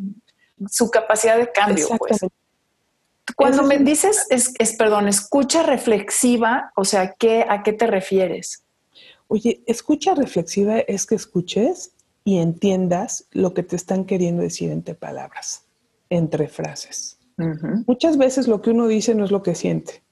su 0.68 0.90
capacidad 0.90 1.38
de 1.38 1.50
cambio, 1.50 1.88
pues. 1.98 2.20
Cuando 3.34 3.62
me 3.62 3.78
dices, 3.78 4.26
es, 4.28 4.52
es, 4.58 4.76
perdón, 4.76 5.08
escucha 5.08 5.62
reflexiva, 5.62 6.72
o 6.76 6.84
sea, 6.84 7.14
¿qué, 7.14 7.46
¿a 7.48 7.62
qué 7.62 7.72
te 7.72 7.86
refieres? 7.86 8.64
Oye, 9.28 9.62
escucha 9.66 10.14
reflexiva 10.14 10.80
es 10.80 11.06
que 11.06 11.14
escuches 11.14 11.92
y 12.22 12.38
entiendas 12.38 13.24
lo 13.30 13.54
que 13.54 13.62
te 13.62 13.76
están 13.76 14.04
queriendo 14.04 14.42
decir 14.42 14.70
entre 14.70 14.94
palabras, 14.94 15.62
entre 16.10 16.48
frases. 16.48 17.19
Muchas 17.86 18.16
veces 18.16 18.48
lo 18.48 18.60
que 18.62 18.70
uno 18.70 18.86
dice 18.86 19.14
no 19.14 19.24
es 19.24 19.30
lo 19.30 19.42
que 19.42 19.54
siente. 19.54 20.02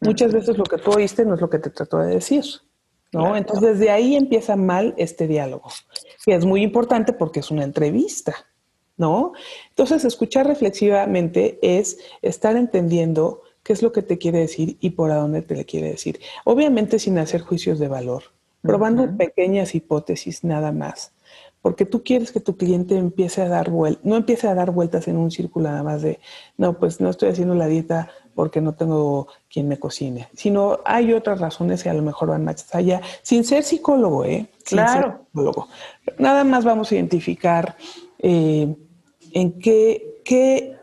Muchas 0.00 0.32
veces 0.32 0.56
lo 0.56 0.64
que 0.64 0.78
tú 0.78 0.92
oíste 0.92 1.24
no 1.24 1.34
es 1.34 1.40
lo 1.40 1.50
que 1.50 1.58
te 1.58 1.70
trató 1.70 1.98
de 1.98 2.14
decir. 2.14 2.44
¿no? 3.12 3.36
Entonces, 3.36 3.78
de 3.78 3.90
ahí 3.90 4.16
empieza 4.16 4.56
mal 4.56 4.94
este 4.96 5.26
diálogo, 5.26 5.70
que 6.24 6.34
es 6.34 6.44
muy 6.44 6.62
importante 6.62 7.12
porque 7.12 7.40
es 7.40 7.50
una 7.50 7.64
entrevista. 7.64 8.34
¿no? 8.96 9.32
Entonces, 9.70 10.04
escuchar 10.04 10.46
reflexivamente 10.46 11.58
es 11.62 11.98
estar 12.22 12.56
entendiendo 12.56 13.42
qué 13.62 13.72
es 13.72 13.82
lo 13.82 13.92
que 13.92 14.02
te 14.02 14.18
quiere 14.18 14.40
decir 14.40 14.76
y 14.80 14.90
por 14.90 15.10
a 15.10 15.16
dónde 15.16 15.42
te 15.42 15.54
le 15.54 15.64
quiere 15.64 15.90
decir. 15.90 16.20
Obviamente 16.44 16.98
sin 16.98 17.18
hacer 17.18 17.40
juicios 17.40 17.78
de 17.78 17.88
valor, 17.88 18.24
probando 18.62 19.16
pequeñas 19.16 19.74
hipótesis 19.74 20.44
nada 20.44 20.72
más 20.72 21.12
porque 21.68 21.84
tú 21.84 22.02
quieres 22.02 22.32
que 22.32 22.40
tu 22.40 22.56
cliente 22.56 22.96
empiece 22.96 23.42
a 23.42 23.48
dar 23.50 23.68
vueltas, 23.68 24.02
no 24.02 24.16
empiece 24.16 24.48
a 24.48 24.54
dar 24.54 24.70
vueltas 24.70 25.06
en 25.06 25.18
un 25.18 25.30
círculo 25.30 25.68
nada 25.68 25.82
más 25.82 26.00
de, 26.00 26.18
no, 26.56 26.78
pues 26.78 26.98
no 26.98 27.10
estoy 27.10 27.28
haciendo 27.28 27.54
la 27.54 27.66
dieta 27.66 28.08
porque 28.34 28.62
no 28.62 28.74
tengo 28.74 29.28
quien 29.50 29.68
me 29.68 29.78
cocine, 29.78 30.28
sino 30.32 30.78
hay 30.86 31.12
otras 31.12 31.40
razones 31.40 31.82
que 31.82 31.90
a 31.90 31.92
lo 31.92 32.00
mejor 32.00 32.30
van 32.30 32.42
más 32.42 32.74
allá, 32.74 33.02
sin 33.20 33.44
ser 33.44 33.64
psicólogo, 33.64 34.24
¿eh? 34.24 34.48
claro. 34.64 35.26
psicólogo. 35.26 35.68
Nada 36.16 36.42
más 36.42 36.64
vamos 36.64 36.90
a 36.90 36.94
identificar 36.94 37.76
eh, 38.18 38.74
en 39.32 39.58
qué, 39.58 40.22
qué, 40.24 40.74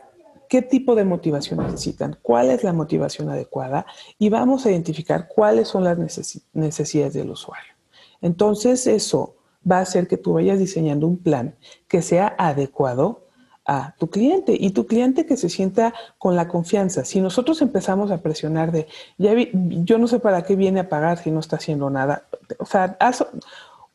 qué 0.48 0.62
tipo 0.62 0.94
de 0.94 1.04
motivación 1.04 1.58
necesitan, 1.64 2.16
cuál 2.22 2.50
es 2.50 2.62
la 2.62 2.72
motivación 2.72 3.28
adecuada 3.28 3.86
y 4.20 4.28
vamos 4.28 4.66
a 4.66 4.70
identificar 4.70 5.26
cuáles 5.26 5.66
son 5.66 5.82
las 5.82 5.98
necesidades 5.98 7.14
del 7.14 7.30
usuario. 7.30 7.72
Entonces, 8.20 8.86
eso 8.86 9.34
va 9.70 9.78
a 9.78 9.82
hacer 9.82 10.08
que 10.08 10.16
tú 10.16 10.34
vayas 10.34 10.58
diseñando 10.58 11.06
un 11.06 11.18
plan 11.18 11.54
que 11.88 12.02
sea 12.02 12.34
adecuado 12.38 13.26
a 13.66 13.94
tu 13.98 14.08
cliente 14.08 14.56
y 14.58 14.70
tu 14.70 14.86
cliente 14.86 15.26
que 15.26 15.36
se 15.36 15.48
sienta 15.48 15.92
con 16.18 16.36
la 16.36 16.46
confianza. 16.46 17.04
Si 17.04 17.20
nosotros 17.20 17.60
empezamos 17.62 18.10
a 18.12 18.22
presionar 18.22 18.70
de, 18.70 18.86
yo 19.18 19.98
no 19.98 20.06
sé 20.06 20.20
para 20.20 20.42
qué 20.42 20.54
viene 20.54 20.80
a 20.80 20.88
pagar 20.88 21.18
si 21.18 21.30
no 21.30 21.40
está 21.40 21.56
haciendo 21.56 21.90
nada, 21.90 22.24
o 22.58 22.66
sea, 22.66 22.96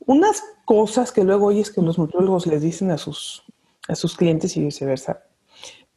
unas 0.05 0.43
cosas 0.65 1.11
que 1.11 1.23
luego 1.23 1.47
oyes 1.47 1.71
que 1.71 1.81
los 1.81 1.97
nutriólogos 1.97 2.47
les 2.47 2.61
dicen 2.61 2.91
a 2.91 2.97
sus, 2.97 3.43
a 3.87 3.95
sus 3.95 4.17
clientes 4.17 4.57
y 4.57 4.63
viceversa, 4.63 5.23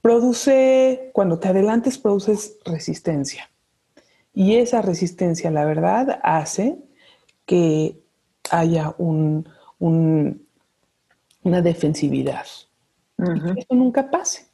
produce, 0.01 1.11
cuando 1.13 1.39
te 1.39 1.49
adelantes, 1.49 1.99
produces 1.99 2.59
resistencia. 2.65 3.51
Y 4.33 4.57
esa 4.57 4.83
resistencia, 4.83 5.51
la 5.51 5.65
verdad, 5.65 6.21
hace 6.23 6.79
que 7.47 8.01
haya 8.51 8.95
un, 8.99 9.49
una 9.89 11.63
defensividad. 11.63 12.47
Eso 13.19 13.75
nunca 13.75 14.11
pase. 14.11 14.47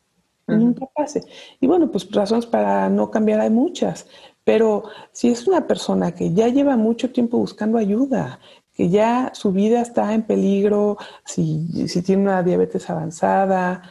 nunca 0.47 0.87
pase. 0.87 1.23
Y 1.61 1.67
bueno, 1.67 1.91
pues 1.91 2.11
razones 2.11 2.47
para 2.47 2.89
no 2.89 3.11
cambiar 3.11 3.41
hay 3.41 3.51
muchas, 3.51 4.07
pero 4.45 4.85
si 5.13 5.31
es 5.31 5.47
una 5.47 5.67
persona 5.67 6.13
que 6.13 6.33
ya 6.33 6.49
lleva 6.49 6.77
mucho 6.77 7.11
tiempo 7.11 7.39
buscando 7.39 7.79
ayuda, 7.79 8.41
que 8.75 8.89
ya 8.89 9.31
su 9.35 9.53
vida 9.53 9.81
está 9.81 10.13
en 10.15 10.23
peligro, 10.23 10.97
si, 11.25 11.87
si 11.89 12.03
tiene 12.03 12.23
una 12.23 12.43
diabetes 12.43 12.89
avanzada, 12.91 13.83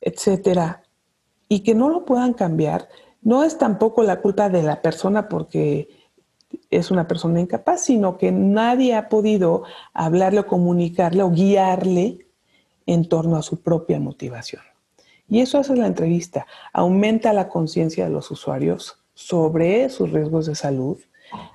etcétera, 0.00 0.82
y 1.48 1.60
que 1.60 1.74
no 1.74 1.88
lo 1.88 2.04
puedan 2.04 2.34
cambiar, 2.34 2.88
no 3.22 3.44
es 3.44 3.58
tampoco 3.58 4.02
la 4.02 4.20
culpa 4.20 4.48
de 4.48 4.62
la 4.62 4.82
persona 4.82 5.28
porque 5.28 5.88
es 6.70 6.90
una 6.90 7.08
persona 7.08 7.40
incapaz, 7.40 7.84
sino 7.84 8.18
que 8.18 8.32
nadie 8.32 8.94
ha 8.94 9.08
podido 9.08 9.64
hablarle 9.92 10.40
o 10.40 10.46
comunicarle 10.46 11.22
o 11.22 11.30
guiarle 11.30 12.26
en 12.86 13.08
torno 13.08 13.36
a 13.36 13.42
su 13.42 13.60
propia 13.60 14.00
motivación. 14.00 14.62
Y 15.28 15.40
eso 15.40 15.58
hace 15.58 15.76
la 15.76 15.86
entrevista, 15.86 16.46
aumenta 16.72 17.32
la 17.32 17.48
conciencia 17.48 18.04
de 18.04 18.10
los 18.10 18.30
usuarios 18.30 19.04
sobre 19.12 19.88
sus 19.90 20.10
riesgos 20.10 20.46
de 20.46 20.54
salud. 20.54 20.98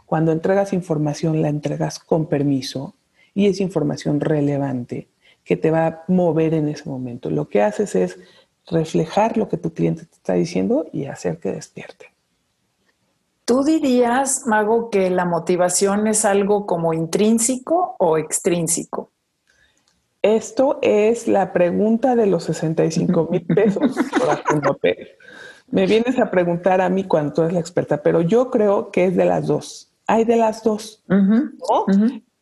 Cuando 0.05 0.31
entregas 0.31 0.73
información, 0.73 1.41
la 1.41 1.50
entregas 1.50 1.97
con 1.97 2.27
permiso 2.27 2.95
y 3.33 3.47
es 3.47 3.59
información 3.59 4.19
relevante 4.19 5.07
que 5.43 5.57
te 5.57 5.71
va 5.71 5.88
a 5.88 6.03
mover 6.07 6.53
en 6.53 6.69
ese 6.69 6.88
momento. 6.88 7.29
Lo 7.29 7.50
que 7.50 7.62
haces 7.63 7.95
es 7.95 8.19
reflejar 8.67 9.38
lo 9.38 9.50
que 9.50 9.57
tu 9.57 9.73
cliente 9.73 10.05
te 10.05 10.15
está 10.15 10.33
diciendo 10.33 10.85
y 10.93 11.05
hacer 11.05 11.39
que 11.39 11.51
despierte. 11.51 12.12
¿Tú 13.45 13.63
dirías, 13.63 14.47
Mago, 14.47 14.89
que 14.89 15.09
la 15.09 15.25
motivación 15.25 16.07
es 16.07 16.23
algo 16.23 16.65
como 16.65 16.93
intrínseco 16.93 17.95
o 18.00 18.17
extrínseco? 18.17 19.12
Esto 20.21 20.79
es 20.81 21.27
la 21.27 21.51
pregunta 21.51 22.15
de 22.15 22.27
los 22.27 22.45
65 22.45 23.27
mil 23.29 23.45
pesos 23.47 23.97
por 24.17 24.79
Me 25.69 25.85
vienes 25.85 26.17
a 26.17 26.31
preguntar 26.31 26.79
a 26.79 26.88
mí 26.88 27.03
cuando 27.03 27.33
tú 27.33 27.41
eres 27.41 27.53
la 27.53 27.59
experta, 27.59 28.01
pero 28.01 28.21
yo 28.21 28.50
creo 28.50 28.89
que 28.89 29.05
es 29.05 29.15
de 29.17 29.25
las 29.25 29.47
dos. 29.47 29.91
Hay 30.07 30.23
de 30.23 30.38
las 30.38 30.63
dos, 30.63 31.03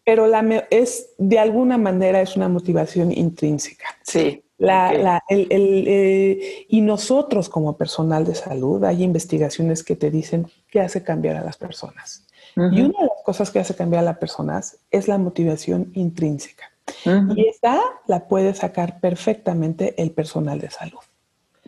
Pero 0.03 0.27
la 0.27 0.41
es 0.69 1.13
de 1.17 1.39
alguna 1.39 1.77
manera 1.77 2.21
es 2.21 2.35
una 2.35 2.49
motivación 2.49 3.11
intrínseca. 3.11 3.85
Sí. 4.03 4.43
La, 4.61 5.23
el, 5.27 5.47
eh, 5.49 6.65
y 6.69 6.81
nosotros 6.81 7.49
como 7.49 7.77
personal 7.77 8.25
de 8.25 8.35
salud, 8.35 8.83
hay 8.83 9.01
investigaciones 9.03 9.83
que 9.83 9.95
te 9.95 10.11
dicen 10.11 10.51
qué 10.69 10.81
hace 10.81 11.01
cambiar 11.01 11.37
a 11.37 11.43
las 11.43 11.57
personas. 11.57 12.27
Y 12.55 12.81
una 12.81 12.99
de 12.99 13.07
las 13.07 13.23
cosas 13.25 13.49
que 13.49 13.59
hace 13.59 13.75
cambiar 13.75 14.03
a 14.03 14.05
las 14.05 14.17
personas 14.17 14.77
es 14.91 15.07
la 15.07 15.17
motivación 15.17 15.91
intrínseca. 15.95 16.65
Y 17.05 17.47
esa 17.47 17.79
la 18.05 18.27
puede 18.27 18.53
sacar 18.53 18.99
perfectamente 18.99 19.99
el 19.99 20.11
personal 20.11 20.59
de 20.59 20.69
salud. 20.69 20.99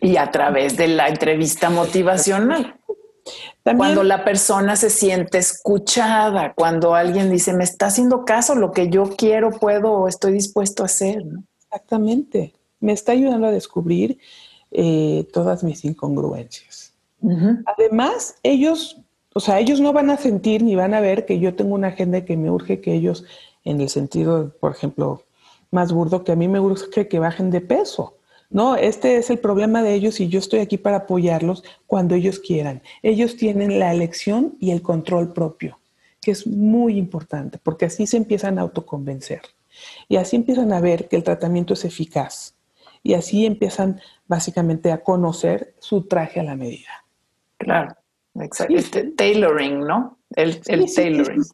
Y 0.00 0.16
a 0.16 0.30
través 0.30 0.76
de 0.76 0.86
la 0.86 1.08
entrevista 1.08 1.70
motivacional. 1.70 2.76
cuando 3.76 4.04
la 4.04 4.24
persona 4.24 4.76
se 4.76 4.90
siente 4.90 5.38
escuchada, 5.38 6.52
cuando 6.54 6.94
alguien 6.94 7.28
dice, 7.28 7.54
me 7.54 7.64
está 7.64 7.86
haciendo 7.86 8.24
caso, 8.24 8.54
lo 8.54 8.70
que 8.70 8.88
yo 8.88 9.16
quiero, 9.16 9.50
puedo 9.50 9.92
o 9.94 10.06
estoy 10.06 10.32
dispuesto 10.32 10.84
a 10.84 10.86
hacer. 10.86 11.24
Exactamente. 11.64 12.54
Me 12.84 12.92
está 12.92 13.12
ayudando 13.12 13.46
a 13.46 13.50
descubrir 13.50 14.18
eh, 14.70 15.26
todas 15.32 15.64
mis 15.64 15.84
incongruencias. 15.84 16.92
Además, 17.64 18.36
ellos, 18.42 19.00
o 19.32 19.40
sea, 19.40 19.58
ellos 19.58 19.80
no 19.80 19.94
van 19.94 20.10
a 20.10 20.18
sentir 20.18 20.62
ni 20.62 20.74
van 20.74 20.92
a 20.92 21.00
ver 21.00 21.24
que 21.24 21.38
yo 21.38 21.54
tengo 21.54 21.74
una 21.74 21.88
agenda 21.88 22.26
que 22.26 22.36
me 22.36 22.50
urge 22.50 22.82
que 22.82 22.92
ellos 22.92 23.24
en 23.64 23.80
el 23.80 23.88
sentido, 23.88 24.52
por 24.60 24.72
ejemplo, 24.72 25.22
más 25.70 25.90
burdo, 25.92 26.22
que 26.22 26.32
a 26.32 26.36
mí 26.36 26.48
me 26.48 26.58
gusta 26.58 27.06
que 27.06 27.18
bajen 27.18 27.50
de 27.50 27.62
peso. 27.62 28.18
No, 28.50 28.76
este 28.76 29.16
es 29.16 29.30
el 29.30 29.38
problema 29.38 29.82
de 29.82 29.94
ellos 29.94 30.20
y 30.20 30.28
yo 30.28 30.38
estoy 30.38 30.60
aquí 30.60 30.76
para 30.76 30.98
apoyarlos 30.98 31.64
cuando 31.86 32.14
ellos 32.14 32.38
quieran. 32.38 32.82
Ellos 33.02 33.36
tienen 33.36 33.78
la 33.78 33.94
elección 33.94 34.56
y 34.60 34.72
el 34.72 34.82
control 34.82 35.32
propio, 35.32 35.78
que 36.20 36.32
es 36.32 36.46
muy 36.46 36.98
importante, 36.98 37.58
porque 37.62 37.86
así 37.86 38.06
se 38.06 38.18
empiezan 38.18 38.58
a 38.58 38.62
autoconvencer 38.62 39.40
y 40.08 40.16
así 40.16 40.36
empiezan 40.36 40.72
a 40.72 40.80
ver 40.80 41.08
que 41.08 41.16
el 41.16 41.24
tratamiento 41.24 41.74
es 41.74 41.84
eficaz 41.84 42.53
y 43.04 43.14
así 43.14 43.46
empiezan 43.46 44.00
básicamente 44.26 44.90
a 44.90 45.04
conocer 45.04 45.74
su 45.78 46.08
traje 46.08 46.40
a 46.40 46.42
la 46.42 46.56
medida. 46.56 47.04
Claro, 47.58 47.94
exacto. 48.34 48.74
Este 48.74 49.04
tailoring, 49.04 49.80
¿no? 49.80 50.18
El, 50.34 50.60
tailoring. 50.60 51.44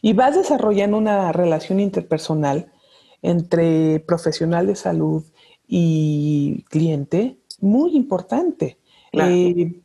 y 0.00 0.12
vas 0.14 0.36
desarrollando 0.36 0.96
una 0.96 1.32
relación 1.32 1.80
interpersonal 1.80 2.72
entre 3.20 4.00
profesional 4.00 4.66
de 4.66 4.76
salud 4.76 5.24
y 5.66 6.64
cliente 6.70 7.36
muy 7.60 7.96
importante. 7.96 8.78
Eh, 9.12 9.80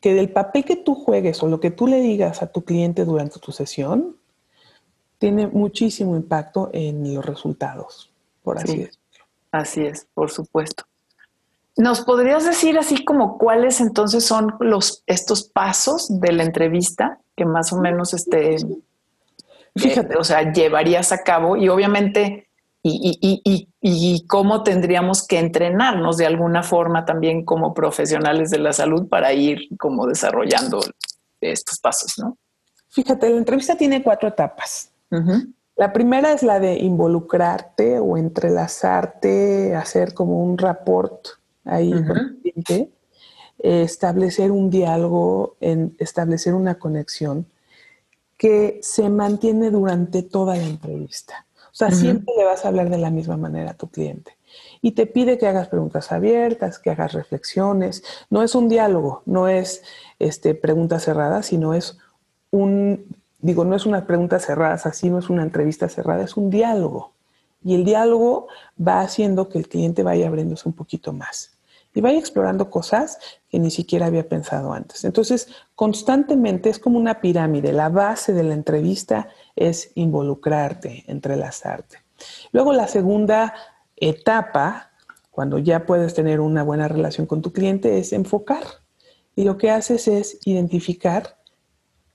que 0.00 0.14
del 0.14 0.30
papel 0.30 0.64
que 0.64 0.76
tú 0.76 0.94
juegues 0.94 1.42
o 1.42 1.48
lo 1.48 1.60
que 1.60 1.70
tú 1.70 1.86
le 1.86 2.00
digas 2.00 2.42
a 2.42 2.52
tu 2.52 2.64
cliente 2.64 3.04
durante 3.04 3.40
tu 3.40 3.50
sesión 3.50 4.16
tiene 5.18 5.48
muchísimo 5.48 6.16
impacto 6.16 6.70
en 6.72 7.14
los 7.14 7.24
resultados, 7.24 8.10
por 8.42 8.58
así 8.58 8.76
decirlo. 8.76 9.07
Así 9.52 9.86
es, 9.86 10.06
por 10.14 10.30
supuesto. 10.30 10.84
¿Nos 11.76 12.00
podrías 12.00 12.44
decir 12.44 12.78
así 12.78 13.04
como 13.04 13.38
cuáles 13.38 13.80
entonces 13.80 14.24
son 14.24 14.54
los 14.58 15.04
estos 15.06 15.44
pasos 15.44 16.20
de 16.20 16.32
la 16.32 16.42
entrevista 16.42 17.20
que 17.36 17.44
más 17.44 17.72
o 17.72 17.78
menos 17.78 18.14
este, 18.14 18.56
fíjate, 19.76 20.16
o 20.16 20.24
sea, 20.24 20.52
llevarías 20.52 21.12
a 21.12 21.22
cabo 21.22 21.56
y 21.56 21.68
obviamente 21.68 22.48
y, 22.82 24.24
cómo 24.26 24.62
tendríamos 24.62 25.26
que 25.26 25.38
entrenarnos 25.38 26.16
de 26.16 26.26
alguna 26.26 26.62
forma 26.62 27.04
también 27.04 27.44
como 27.44 27.74
profesionales 27.74 28.50
de 28.50 28.58
la 28.58 28.72
salud 28.72 29.08
para 29.08 29.32
ir 29.32 29.68
como 29.78 30.06
desarrollando 30.06 30.80
estos 31.40 31.78
pasos, 31.78 32.14
¿no? 32.18 32.36
Fíjate, 32.90 33.28
la 33.30 33.36
entrevista 33.36 33.76
tiene 33.76 34.02
cuatro 34.02 34.28
etapas. 34.28 34.90
La 35.78 35.92
primera 35.92 36.32
es 36.32 36.42
la 36.42 36.58
de 36.58 36.74
involucrarte 36.74 38.00
o 38.00 38.16
entrelazarte, 38.16 39.76
hacer 39.76 40.12
como 40.12 40.42
un 40.42 40.58
rapport 40.58 41.28
ahí 41.64 41.94
establecer 43.60 44.50
un 44.50 44.70
diálogo, 44.70 45.56
en 45.60 45.94
establecer 45.98 46.54
una 46.54 46.80
conexión 46.80 47.46
que 48.36 48.80
se 48.82 49.08
mantiene 49.08 49.70
durante 49.70 50.22
toda 50.22 50.56
la 50.56 50.64
entrevista. 50.64 51.46
O 51.70 51.74
sea, 51.78 51.92
siempre 51.92 52.34
le 52.36 52.44
vas 52.44 52.64
a 52.64 52.68
hablar 52.68 52.90
de 52.90 52.98
la 52.98 53.10
misma 53.10 53.36
manera 53.36 53.70
a 53.70 53.76
tu 53.76 53.88
cliente. 53.88 54.36
Y 54.80 54.92
te 54.92 55.06
pide 55.06 55.38
que 55.38 55.46
hagas 55.46 55.68
preguntas 55.68 56.10
abiertas, 56.10 56.80
que 56.80 56.90
hagas 56.90 57.12
reflexiones. 57.12 58.02
No 58.30 58.42
es 58.42 58.56
un 58.56 58.68
diálogo, 58.68 59.22
no 59.26 59.46
es 59.46 59.82
este, 60.18 60.56
preguntas 60.56 61.04
cerradas, 61.04 61.46
sino 61.46 61.74
es 61.74 61.98
un, 62.50 63.06
digo, 63.38 63.64
no 63.64 63.76
es 63.76 63.86
una 63.86 64.06
pregunta 64.06 64.38
cerrada, 64.38 64.74
así 64.74 65.10
no 65.10 65.18
es 65.18 65.30
una 65.30 65.42
entrevista 65.42 65.88
cerrada, 65.88 66.24
es 66.24 66.36
un 66.36 66.50
diálogo. 66.50 67.12
Y 67.64 67.74
el 67.74 67.84
diálogo 67.84 68.48
va 68.80 69.00
haciendo 69.00 69.48
que 69.48 69.58
el 69.58 69.68
cliente 69.68 70.02
vaya 70.02 70.28
abriéndose 70.28 70.68
un 70.68 70.74
poquito 70.74 71.12
más 71.12 71.58
y 71.98 72.00
vaya 72.00 72.20
explorando 72.20 72.70
cosas 72.70 73.18
que 73.48 73.58
ni 73.58 73.72
siquiera 73.72 74.06
había 74.06 74.28
pensado 74.28 74.72
antes. 74.72 75.04
Entonces, 75.04 75.48
constantemente 75.74 76.70
es 76.70 76.78
como 76.78 76.96
una 76.96 77.20
pirámide. 77.20 77.72
La 77.72 77.88
base 77.88 78.32
de 78.32 78.44
la 78.44 78.54
entrevista 78.54 79.30
es 79.56 79.90
involucrarte, 79.96 81.02
entrelazarte. 81.08 81.98
Luego, 82.52 82.72
la 82.72 82.86
segunda 82.86 83.52
etapa, 83.96 84.92
cuando 85.32 85.58
ya 85.58 85.86
puedes 85.86 86.14
tener 86.14 86.38
una 86.38 86.62
buena 86.62 86.86
relación 86.86 87.26
con 87.26 87.42
tu 87.42 87.52
cliente, 87.52 87.98
es 87.98 88.12
enfocar. 88.12 88.62
Y 89.34 89.42
lo 89.42 89.58
que 89.58 89.72
haces 89.72 90.06
es 90.06 90.38
identificar 90.44 91.37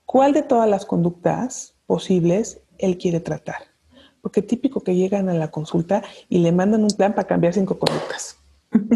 cuál 0.06 0.32
de 0.32 0.42
todas 0.42 0.68
las 0.68 0.86
conductas 0.86 1.74
posibles 1.86 2.60
él 2.78 2.98
quiere 2.98 3.20
tratar. 3.20 3.56
Porque 4.20 4.42
típico 4.42 4.80
que 4.80 4.94
llegan 4.94 5.28
a 5.28 5.34
la 5.34 5.50
consulta 5.50 6.02
y 6.28 6.38
le 6.38 6.52
mandan 6.52 6.82
un 6.82 6.90
plan 6.90 7.14
para 7.14 7.28
cambiar 7.28 7.52
cinco 7.52 7.78
conductas. 7.78 8.38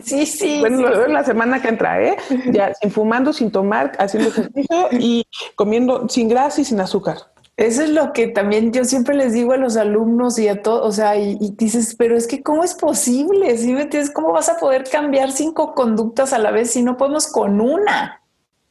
Sí, 0.02 0.26
sí. 0.26 0.60
Bueno, 0.60 0.88
la 1.06 1.24
semana 1.24 1.62
que 1.62 1.68
entra, 1.68 2.02
¿eh? 2.02 2.16
Ya 2.50 2.74
sin 2.74 2.90
fumando, 2.90 3.32
sin 3.32 3.50
tomar, 3.50 3.92
haciendo 3.98 4.30
ejercicio 4.30 4.88
y 4.92 5.26
comiendo 5.54 6.08
sin 6.08 6.28
grasa 6.28 6.60
y 6.60 6.64
sin 6.64 6.80
azúcar. 6.80 7.18
Eso 7.56 7.82
es 7.82 7.90
lo 7.90 8.12
que 8.12 8.28
también 8.28 8.72
yo 8.72 8.84
siempre 8.84 9.16
les 9.16 9.32
digo 9.32 9.52
a 9.52 9.56
los 9.56 9.76
alumnos 9.76 10.38
y 10.38 10.46
a 10.46 10.62
todos, 10.62 10.86
o 10.86 10.92
sea, 10.92 11.16
y, 11.16 11.36
dices, 11.56 11.96
pero 11.98 12.16
es 12.16 12.28
que 12.28 12.40
¿cómo 12.40 12.62
es 12.62 12.74
posible? 12.74 13.58
¿Sí 13.58 13.72
me 13.72 13.82
entiendes? 13.82 14.12
¿Cómo 14.12 14.32
vas 14.32 14.48
a 14.48 14.58
poder 14.58 14.84
cambiar 14.84 15.32
cinco 15.32 15.74
conductas 15.74 16.32
a 16.32 16.38
la 16.38 16.52
vez 16.52 16.70
si 16.70 16.82
no 16.84 16.96
podemos 16.96 17.26
con 17.26 17.60
una? 17.60 18.22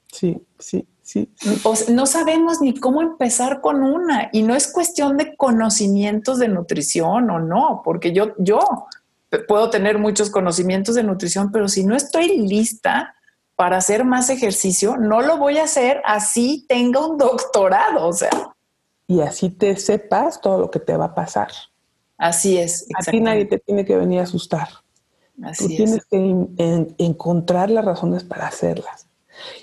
Sí, 0.10 0.42
sí, 0.58 0.88
sí. 1.08 1.30
no 1.90 2.06
sabemos 2.06 2.60
ni 2.60 2.76
cómo 2.76 3.02
empezar 3.02 3.62
con 3.62 3.82
una 3.82 4.30
y 4.34 4.44
no 4.44 4.56
es 4.56 4.72
cuestión 4.72 5.16
de 5.16 5.38
conocimientos 5.38 6.38
de 6.38 6.50
nutrición 6.50 7.30
o 7.30 7.40
no, 7.40 7.82
porque 7.84 8.12
yo, 8.12 8.34
yo 8.38 8.60
puedo 9.48 9.70
tener 9.70 10.00
muchos 10.00 10.30
conocimientos 10.30 10.96
de 10.96 11.04
nutrición, 11.04 11.52
pero 11.52 11.70
si 11.70 11.86
no 11.86 11.96
estoy 11.96 12.38
lista 12.38 13.16
para 13.56 13.78
hacer 13.78 14.04
más 14.04 14.30
ejercicio, 14.30 14.98
no 14.98 15.22
lo 15.22 15.38
voy 15.38 15.58
a 15.58 15.64
hacer 15.64 16.02
así 16.06 16.66
tenga 16.68 17.06
un 17.06 17.18
doctorado, 17.18 18.08
o 18.08 18.14
sea. 18.14 18.54
Y 19.08 19.22
así 19.22 19.50
te 19.50 19.78
sepas 19.78 20.42
todo 20.42 20.60
lo 20.60 20.72
que 20.72 20.80
te 20.80 20.98
va 20.98 21.06
a 21.06 21.16
pasar. 21.16 21.50
Así 22.18 22.58
es. 22.58 22.86
A 23.00 23.10
ti 23.10 23.22
nadie 23.22 23.46
te 23.46 23.60
tiene 23.60 23.86
que 23.86 23.96
venir 23.96 24.20
a 24.20 24.24
asustar. 24.24 24.68
Tú 25.58 25.68
tienes 25.68 26.06
que 26.06 26.96
encontrar 26.98 27.70
las 27.70 27.86
razones 27.86 28.24
para 28.24 28.48
hacerlas. 28.48 29.07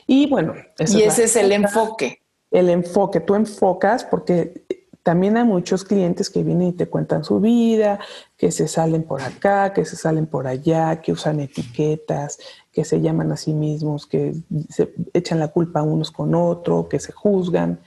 Y 0.07 0.29
bueno, 0.29 0.55
y 0.79 1.03
ese 1.03 1.25
es 1.25 1.37
el 1.37 1.53
enfoque. 1.53 2.21
El 2.51 2.71
enfoque, 2.71 3.21
tú 3.21 3.35
enfocas 3.35 4.05
porque 4.05 4.65
también 5.05 5.37
hay 5.37 5.45
muchos 5.45 5.85
clientes 5.85 6.31
que 6.31 6.43
vienen 6.43 6.69
y 6.69 6.73
te 6.73 6.89
cuentan 6.89 7.25
su 7.25 7.39
vida, 7.39 8.01
que 8.39 8.51
se 8.51 8.67
salen 8.67 9.03
por 9.03 9.21
acá, 9.21 9.75
que 9.75 9.85
se 9.85 9.97
salen 9.97 10.27
por 10.27 10.47
allá, 10.47 11.03
que 11.03 11.13
usan 11.13 11.41
etiquetas, 11.41 12.39
que 12.73 12.87
se 12.87 13.03
llaman 13.03 13.31
a 13.31 13.37
sí 13.37 13.53
mismos, 13.53 14.07
que 14.07 14.35
se 14.71 14.95
echan 15.13 15.41
la 15.41 15.49
culpa 15.49 15.83
unos 15.83 16.11
con 16.11 16.35
otros, 16.35 16.89
que 16.89 16.99
se 17.01 17.13
juzgan. 17.13 17.81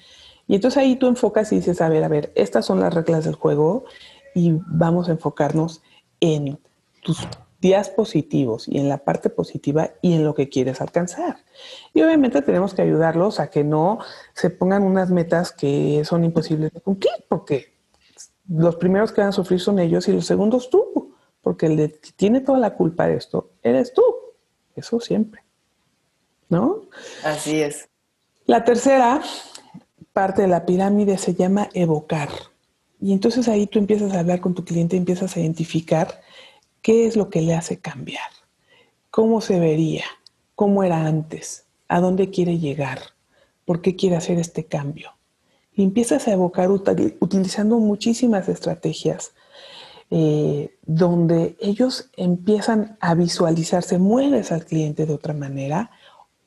Y 0.47 0.55
entonces 0.55 0.77
ahí 0.77 0.95
tú 0.95 1.07
enfocas 1.07 1.51
y 1.51 1.55
dices, 1.55 1.81
a 1.81 1.89
ver, 1.89 2.03
a 2.03 2.07
ver, 2.07 2.31
estas 2.35 2.67
son 2.67 2.79
las 2.79 2.93
reglas 2.93 3.25
del 3.25 3.35
juego 3.35 3.85
y 4.35 4.53
vamos 4.67 5.09
a 5.09 5.13
enfocarnos 5.13 5.81
en 6.19 6.59
tus 7.01 7.27
días 7.59 7.89
positivos 7.89 8.67
y 8.67 8.77
en 8.77 8.89
la 8.89 8.99
parte 8.99 9.29
positiva 9.29 9.91
y 10.01 10.13
en 10.13 10.23
lo 10.23 10.35
que 10.35 10.49
quieres 10.49 10.81
alcanzar. 10.81 11.37
Y 11.93 12.01
obviamente 12.01 12.41
tenemos 12.41 12.73
que 12.73 12.83
ayudarlos 12.83 13.39
a 13.39 13.49
que 13.49 13.63
no 13.63 13.99
se 14.33 14.49
pongan 14.49 14.83
unas 14.83 15.09
metas 15.09 15.51
que 15.51 16.03
son 16.05 16.23
imposibles 16.23 16.71
de 16.73 16.81
cumplir, 16.81 17.13
porque 17.27 17.73
los 18.47 18.75
primeros 18.75 19.11
que 19.11 19.21
van 19.21 19.29
a 19.29 19.33
sufrir 19.33 19.59
son 19.59 19.79
ellos 19.79 20.07
y 20.07 20.13
los 20.13 20.25
segundos 20.25 20.69
tú, 20.69 21.15
porque 21.41 21.65
el 21.65 21.99
que 21.99 22.11
tiene 22.15 22.41
toda 22.41 22.59
la 22.59 22.75
culpa 22.75 23.07
de 23.07 23.15
esto 23.15 23.51
eres 23.63 23.93
tú. 23.93 24.03
Eso 24.75 24.99
siempre. 24.99 25.43
¿No? 26.49 26.83
Así 27.23 27.61
es. 27.61 27.89
La 28.45 28.63
tercera 28.63 29.21
parte 30.13 30.43
de 30.43 30.47
la 30.47 30.65
pirámide 30.65 31.17
se 31.17 31.33
llama 31.33 31.69
evocar. 31.73 32.29
Y 32.99 33.13
entonces 33.13 33.47
ahí 33.47 33.67
tú 33.67 33.79
empiezas 33.79 34.13
a 34.13 34.19
hablar 34.19 34.39
con 34.39 34.53
tu 34.53 34.63
cliente, 34.63 34.95
empiezas 34.95 35.35
a 35.35 35.39
identificar 35.39 36.21
¿Qué 36.87 37.05
es 37.05 37.17
lo 37.17 37.29
que 37.29 37.41
le 37.41 37.53
hace 37.53 37.81
cambiar? 37.81 38.29
¿Cómo 39.11 39.41
se 39.41 39.59
vería? 39.59 40.05
¿Cómo 40.55 40.85
era 40.85 41.05
antes? 41.05 41.65
¿A 41.89 41.99
dónde 41.99 42.29
quiere 42.29 42.59
llegar? 42.59 42.99
¿Por 43.65 43.81
qué 43.81 43.97
quiere 43.97 44.15
hacer 44.15 44.39
este 44.39 44.67
cambio? 44.67 45.11
Y 45.73 45.83
empiezas 45.83 46.29
a 46.29 46.31
evocar 46.31 46.71
utilizando 46.71 47.77
muchísimas 47.79 48.47
estrategias 48.47 49.33
eh, 50.11 50.77
donde 50.83 51.57
ellos 51.59 52.09
empiezan 52.15 52.95
a 53.01 53.15
visualizarse, 53.15 53.97
mueves 53.97 54.53
al 54.53 54.63
cliente 54.63 55.05
de 55.05 55.13
otra 55.13 55.33
manera 55.33 55.91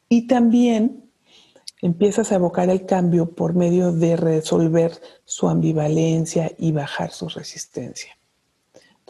y 0.09 0.27
también 0.27 1.11
empiezas 1.83 2.33
a 2.33 2.37
evocar 2.37 2.71
el 2.71 2.87
cambio 2.87 3.33
por 3.33 3.55
medio 3.55 3.93
de 3.93 4.17
resolver 4.17 5.03
su 5.27 5.51
ambivalencia 5.51 6.51
y 6.57 6.73
bajar 6.73 7.11
su 7.11 7.29
resistencia. 7.29 8.17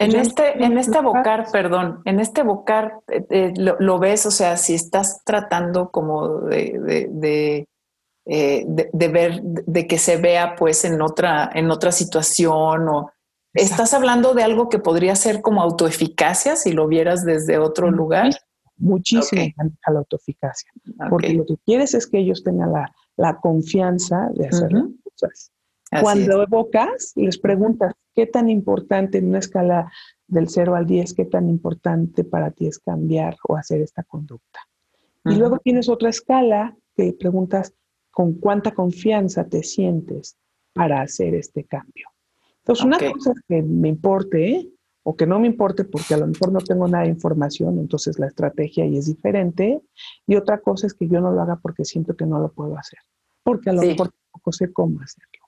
En 0.01 0.17
este, 0.17 0.65
en 0.65 0.79
este 0.79 0.97
evocar, 0.97 1.47
perdón, 1.53 2.01
en 2.07 2.21
este 2.21 2.41
evocar 2.41 3.01
eh, 3.09 3.27
eh, 3.29 3.53
lo, 3.55 3.99
ves, 3.99 4.25
o 4.25 4.31
sea, 4.31 4.57
si 4.57 4.75
estás 4.75 5.23
tratando 5.27 5.91
como 5.91 6.41
de, 6.41 7.11
de, 7.11 7.69
eh, 8.25 8.65
ver, 8.93 9.43
de 9.43 9.87
que 9.87 9.99
se 9.99 10.17
vea 10.17 10.57
pues 10.57 10.87
en 10.87 11.03
otra, 11.03 11.51
en 11.53 11.71
otra 11.71 11.93
situación 11.93 12.89
o 12.89 13.13
estás 13.53 13.93
hablando 13.93 14.33
de 14.33 14.43
algo 14.43 14.71
que 14.71 14.79
podría 14.79 15.15
ser 15.17 15.43
como 15.43 15.61
autoeficacia 15.61 16.57
si 16.57 16.73
lo 16.73 16.89
vieras 16.89 17.23
desde 17.27 17.59
otro 17.59 17.91
lugar. 17.91 18.31
Muchísimo 18.79 19.43
a 19.85 19.93
la 19.93 19.99
autoeficacia, 19.99 20.73
porque 21.11 21.35
lo 21.35 21.45
que 21.45 21.59
quieres 21.67 21.93
es 21.93 22.07
que 22.07 22.21
ellos 22.21 22.43
tengan 22.43 22.73
la, 22.73 23.39
confianza 23.43 24.31
de 24.33 24.49
hacer 24.49 24.73
las 24.73 24.87
cosas. 25.05 25.53
Cuando 25.91 26.43
evocas, 26.43 27.13
les 27.17 27.39
preguntas, 27.39 27.95
¿qué 28.15 28.27
tan 28.27 28.49
importante 28.49 29.19
en 29.19 29.29
una 29.29 29.41
escala 29.41 29.91
del 30.27 30.49
0 30.49 30.77
al 30.77 30.87
10, 30.87 31.15
qué 31.15 31.25
tan 31.25 31.49
importante 31.49 32.23
para 32.23 32.53
ti 32.53 32.67
es 32.67 32.79
cambiar 32.79 33.37
o 33.49 33.57
hacer 33.57 33.81
esta 33.81 34.05
conducta? 34.05 34.61
Y 35.25 35.35
luego 35.35 35.59
tienes 35.59 35.89
otra 35.89 36.09
escala 36.09 36.77
que 36.97 37.13
preguntas, 37.13 37.75
¿con 38.11 38.35
cuánta 38.35 38.73
confianza 38.73 39.49
te 39.49 39.63
sientes 39.63 40.37
para 40.73 41.03
hacer 41.03 41.35
este 41.35 41.65
cambio? 41.65 42.09
Entonces, 42.59 42.85
una 42.85 42.99
cosa 42.99 43.33
es 43.33 43.43
que 43.49 43.63
me 43.63 43.89
importe 43.89 44.71
o 45.03 45.17
que 45.17 45.27
no 45.27 45.41
me 45.41 45.47
importe 45.47 45.85
porque 45.85 46.15
a 46.15 46.19
lo 46.19 46.27
mejor 46.27 46.53
no 46.53 46.61
tengo 46.61 46.87
nada 46.87 47.05
de 47.05 47.11
información, 47.11 47.79
entonces 47.79 48.19
la 48.19 48.27
estrategia 48.27 48.85
ahí 48.85 48.97
es 48.97 49.07
diferente. 49.07 49.81
Y 50.27 50.37
otra 50.37 50.61
cosa 50.61 50.87
es 50.87 50.95
que 50.95 51.09
yo 51.09 51.21
no 51.21 51.33
lo 51.33 51.41
haga 51.41 51.57
porque 51.57 51.85
siento 51.85 52.15
que 52.17 52.27
no 52.27 52.39
lo 52.39 52.53
puedo 52.53 52.77
hacer, 52.77 53.01
porque 53.43 53.71
a 53.71 53.73
lo 53.73 53.83
mejor 53.83 54.11
tampoco 54.11 54.53
sé 54.53 54.73
cómo 54.73 55.01
hacerlo. 55.01 55.40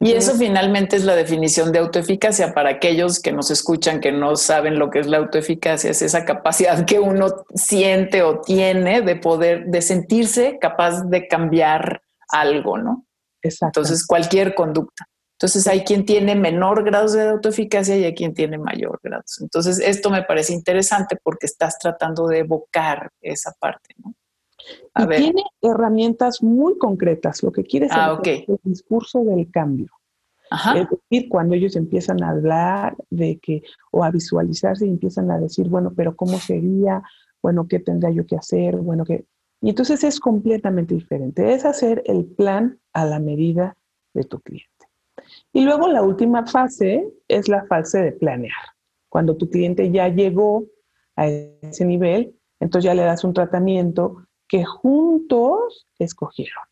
Y 0.00 0.12
eso 0.12 0.36
finalmente 0.36 0.94
es 0.94 1.04
la 1.04 1.16
definición 1.16 1.72
de 1.72 1.80
autoeficacia 1.80 2.54
para 2.54 2.70
aquellos 2.70 3.18
que 3.20 3.32
nos 3.32 3.50
escuchan 3.50 4.00
que 4.00 4.12
no 4.12 4.36
saben 4.36 4.78
lo 4.78 4.90
que 4.90 5.00
es 5.00 5.08
la 5.08 5.16
autoeficacia, 5.16 5.90
es 5.90 6.02
esa 6.02 6.24
capacidad 6.24 6.84
que 6.84 7.00
uno 7.00 7.44
siente 7.54 8.22
o 8.22 8.40
tiene 8.40 9.02
de 9.02 9.16
poder, 9.16 9.66
de 9.66 9.82
sentirse 9.82 10.58
capaz 10.60 11.02
de 11.02 11.26
cambiar 11.26 12.02
algo, 12.28 12.78
¿no? 12.78 13.06
Exacto. 13.42 13.80
Entonces, 13.80 14.06
cualquier 14.06 14.54
conducta. 14.54 15.08
Entonces, 15.32 15.66
hay 15.66 15.82
quien 15.82 16.04
tiene 16.04 16.36
menor 16.36 16.84
grado 16.84 17.12
de 17.12 17.30
autoeficacia 17.30 17.96
y 17.96 18.04
hay 18.04 18.14
quien 18.14 18.34
tiene 18.34 18.58
mayor 18.58 19.00
grado. 19.02 19.24
Entonces, 19.40 19.80
esto 19.80 20.10
me 20.10 20.22
parece 20.22 20.52
interesante 20.52 21.16
porque 21.20 21.46
estás 21.46 21.76
tratando 21.78 22.28
de 22.28 22.40
evocar 22.40 23.10
esa 23.20 23.52
parte, 23.58 23.94
¿no? 23.98 24.14
Y 24.96 25.06
tiene 25.06 25.44
herramientas 25.62 26.42
muy 26.42 26.78
concretas. 26.78 27.42
Lo 27.42 27.52
que 27.52 27.64
quiere 27.64 27.88
ah, 27.90 28.20
es 28.24 28.48
el 28.48 28.58
discurso 28.62 29.24
del 29.24 29.50
cambio. 29.50 29.88
Es 30.50 30.88
decir, 30.90 31.28
cuando 31.28 31.54
ellos 31.54 31.76
empiezan 31.76 32.22
a 32.22 32.30
hablar 32.30 32.96
de 33.10 33.38
que, 33.38 33.62
o 33.90 34.02
a 34.02 34.10
visualizarse 34.10 34.86
y 34.86 34.90
empiezan 34.90 35.30
a 35.30 35.38
decir, 35.38 35.68
bueno, 35.68 35.92
pero 35.94 36.16
¿cómo 36.16 36.38
sería? 36.38 37.02
Bueno, 37.42 37.68
¿qué 37.68 37.78
tendría 37.78 38.10
yo 38.10 38.26
que 38.26 38.36
hacer? 38.36 38.76
Bueno, 38.76 39.04
¿qué? 39.04 39.26
Y 39.60 39.70
entonces 39.70 40.04
es 40.04 40.20
completamente 40.20 40.94
diferente. 40.94 41.52
Es 41.52 41.64
hacer 41.64 42.02
el 42.06 42.24
plan 42.24 42.78
a 42.92 43.04
la 43.04 43.18
medida 43.18 43.76
de 44.14 44.24
tu 44.24 44.40
cliente. 44.40 44.68
Y 45.52 45.62
luego 45.62 45.88
la 45.88 46.02
última 46.02 46.46
fase 46.46 47.12
es 47.26 47.48
la 47.48 47.64
fase 47.66 47.98
de 47.98 48.12
planear. 48.12 48.52
Cuando 49.08 49.36
tu 49.36 49.50
cliente 49.50 49.90
ya 49.90 50.08
llegó 50.08 50.64
a 51.16 51.26
ese 51.26 51.84
nivel, 51.84 52.34
entonces 52.60 52.86
ya 52.86 52.94
le 52.94 53.02
das 53.02 53.24
un 53.24 53.34
tratamiento 53.34 54.27
que 54.48 54.64
juntos 54.64 55.86
escogieron. 55.98 56.64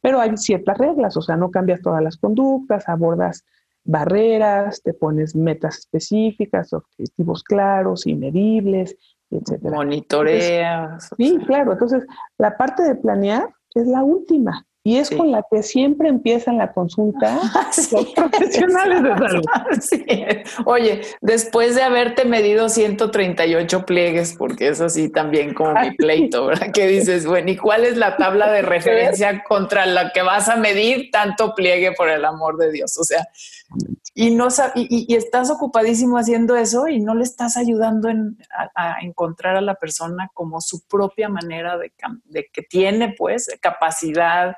Pero 0.00 0.20
hay 0.20 0.36
ciertas 0.36 0.78
reglas, 0.78 1.16
o 1.16 1.22
sea, 1.22 1.36
no 1.36 1.50
cambias 1.50 1.80
todas 1.80 2.02
las 2.02 2.16
conductas, 2.16 2.88
abordas 2.88 3.44
barreras, 3.84 4.82
te 4.82 4.94
pones 4.94 5.34
metas 5.34 5.78
específicas, 5.78 6.72
objetivos 6.72 7.42
claros 7.42 8.06
y 8.06 8.14
medibles, 8.14 8.96
etc. 9.30 9.62
Monitoreas. 9.62 11.10
Sí, 11.16 11.38
claro. 11.46 11.72
Entonces, 11.72 12.04
la 12.38 12.56
parte 12.56 12.82
de 12.82 12.94
planear 12.94 13.48
es 13.74 13.86
la 13.86 14.02
última. 14.02 14.66
Y 14.84 14.96
es 14.96 15.10
con 15.10 15.30
la 15.30 15.46
que 15.48 15.62
siempre 15.62 16.08
empiezan 16.08 16.58
la 16.58 16.72
consulta 16.72 17.38
los 17.92 18.06
profesionales 18.14 19.02
de 19.02 19.16
salud. 19.16 19.44
Sí. 19.80 20.04
Oye, 20.64 21.02
después 21.20 21.76
de 21.76 21.82
haberte 21.82 22.24
medido 22.24 22.68
138 22.68 23.86
pliegues, 23.86 24.34
porque 24.36 24.68
es 24.68 24.80
así 24.80 25.08
también 25.08 25.54
como 25.54 25.74
mi 25.80 25.92
pleito, 25.92 26.46
¿verdad? 26.46 26.72
Que 26.72 26.86
dices, 26.88 27.26
bueno, 27.26 27.50
¿y 27.50 27.56
cuál 27.56 27.84
es 27.84 27.96
la 27.96 28.16
tabla 28.16 28.50
de 28.50 28.62
referencia 28.62 29.44
contra 29.44 29.86
la 29.86 30.12
que 30.12 30.22
vas 30.22 30.48
a 30.48 30.56
medir 30.56 31.10
tanto 31.12 31.54
pliegue 31.54 31.92
por 31.92 32.08
el 32.08 32.24
amor 32.24 32.56
de 32.56 32.72
Dios? 32.72 32.98
O 32.98 33.04
sea, 33.04 33.26
y, 34.14 34.34
no, 34.34 34.48
y, 34.74 35.14
estás 35.14 35.50
ocupadísimo 35.50 36.18
haciendo 36.18 36.56
eso 36.56 36.88
y 36.88 37.00
no 37.00 37.14
le 37.14 37.22
estás 37.22 37.56
ayudando 37.56 38.10
a, 38.74 38.96
encontrar 39.00 39.56
a 39.56 39.60
la 39.60 39.76
persona 39.76 40.28
como 40.34 40.60
su 40.60 40.86
propia 40.86 41.28
manera 41.28 41.78
de, 41.78 41.92
de 42.24 42.48
que 42.52 42.62
tiene, 42.62 43.14
pues, 43.16 43.48
capacidad 43.60 44.56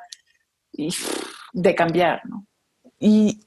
de 1.52 1.74
cambiar, 1.74 2.22
¿no? 2.26 2.46
Y 2.98 3.40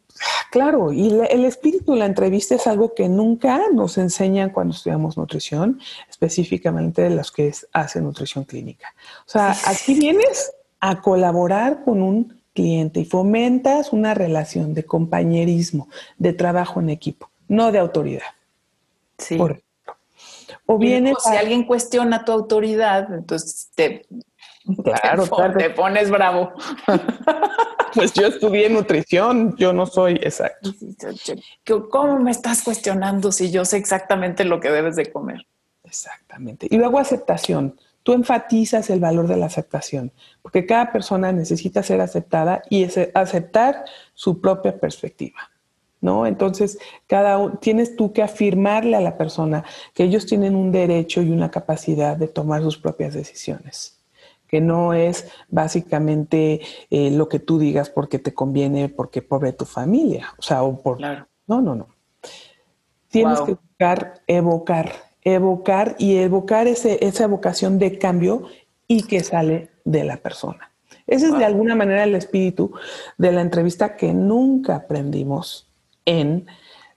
claro, 0.51 0.91
y 0.93 1.07
el 1.29 1.45
espíritu 1.45 1.93
de 1.93 1.99
la 1.99 2.05
entrevista 2.05 2.55
es 2.55 2.67
algo 2.67 2.93
que 2.93 3.09
nunca 3.09 3.61
nos 3.73 3.97
enseñan 3.97 4.49
cuando 4.49 4.73
estudiamos 4.73 5.17
nutrición, 5.17 5.79
específicamente 6.09 7.01
de 7.03 7.09
los 7.11 7.31
que 7.31 7.53
hacen 7.73 8.03
nutrición 8.03 8.43
clínica. 8.43 8.93
O 9.25 9.29
sea, 9.29 9.55
aquí 9.65 9.95
vienes 9.95 10.51
a 10.79 11.01
colaborar 11.01 11.83
con 11.83 12.01
un 12.01 12.41
cliente 12.53 13.01
y 13.01 13.05
fomentas 13.05 13.93
una 13.93 14.13
relación 14.13 14.73
de 14.73 14.83
compañerismo, 14.83 15.89
de 16.17 16.33
trabajo 16.33 16.79
en 16.79 16.89
equipo, 16.89 17.29
no 17.47 17.71
de 17.71 17.79
autoridad. 17.79 18.33
Sí. 19.17 19.39
o 20.67 20.77
bien 20.77 21.11
si 21.19 21.35
alguien 21.35 21.63
cuestiona 21.63 22.23
tu 22.23 22.31
autoridad, 22.31 23.11
entonces 23.11 23.69
te 23.73 24.05
Claro, 24.83 25.23
te, 25.57 25.69
pones 25.71 26.09
bravo. 26.09 26.53
Pues 27.93 28.13
yo 28.13 28.27
estudié 28.27 28.69
nutrición, 28.69 29.55
yo 29.55 29.73
no 29.73 29.87
soy 29.87 30.15
exacto. 30.15 30.71
¿Cómo 31.89 32.19
me 32.19 32.29
estás 32.29 32.61
cuestionando 32.61 33.31
si 33.31 33.49
yo 33.49 33.65
sé 33.65 33.77
exactamente 33.77 34.43
lo 34.43 34.59
que 34.59 34.69
debes 34.69 34.97
de 34.97 35.11
comer? 35.11 35.47
Exactamente. 35.83 36.67
Y 36.69 36.77
luego 36.77 36.99
aceptación. 36.99 37.79
Tú 38.03 38.13
enfatizas 38.13 38.89
el 38.89 38.99
valor 38.99 39.27
de 39.27 39.37
la 39.37 39.47
aceptación, 39.47 40.11
porque 40.43 40.65
cada 40.65 40.91
persona 40.91 41.31
necesita 41.31 41.81
ser 41.81 42.01
aceptada 42.01 42.61
y 42.69 42.85
aceptar 43.15 43.85
su 44.13 44.41
propia 44.41 44.77
perspectiva. 44.79 45.49
¿no? 46.01 46.25
Entonces, 46.25 46.77
cada 47.07 47.59
tienes 47.59 47.95
tú 47.95 48.13
que 48.13 48.21
afirmarle 48.21 48.95
a 48.95 49.01
la 49.01 49.17
persona 49.17 49.63
que 49.93 50.03
ellos 50.03 50.25
tienen 50.25 50.55
un 50.55 50.71
derecho 50.71 51.21
y 51.21 51.31
una 51.31 51.51
capacidad 51.51 52.15
de 52.15 52.27
tomar 52.27 52.61
sus 52.61 52.77
propias 52.77 53.13
decisiones, 53.13 53.96
que 54.47 54.61
no 54.61 54.93
es 54.93 55.29
básicamente 55.49 56.61
eh, 56.89 57.11
lo 57.11 57.29
que 57.29 57.39
tú 57.39 57.59
digas 57.59 57.89
porque 57.89 58.19
te 58.19 58.33
conviene, 58.33 58.89
porque 58.89 59.21
pobre 59.21 59.53
tu 59.53 59.65
familia, 59.65 60.33
o 60.37 60.41
sea, 60.41 60.63
o 60.63 60.81
por... 60.81 60.99
No, 60.99 61.61
no, 61.61 61.75
no. 61.75 61.87
Tienes 63.09 63.39
que 63.41 63.53
buscar, 63.53 64.21
evocar, 64.27 64.91
evocar 65.21 65.95
y 65.97 66.17
evocar 66.17 66.67
ese, 66.67 67.05
esa 67.05 67.27
vocación 67.27 67.79
de 67.79 67.97
cambio 67.97 68.43
y 68.87 69.03
que 69.03 69.21
sale 69.21 69.69
de 69.85 70.03
la 70.03 70.17
persona. 70.17 70.71
Ese 71.05 71.27
es 71.27 71.37
de 71.37 71.45
alguna 71.45 71.73
manera 71.73 72.03
el 72.03 72.15
espíritu 72.15 72.73
de 73.17 73.31
la 73.31 73.41
entrevista 73.41 73.95
que 73.95 74.13
nunca 74.13 74.75
aprendimos 74.75 75.69
en 76.05 76.47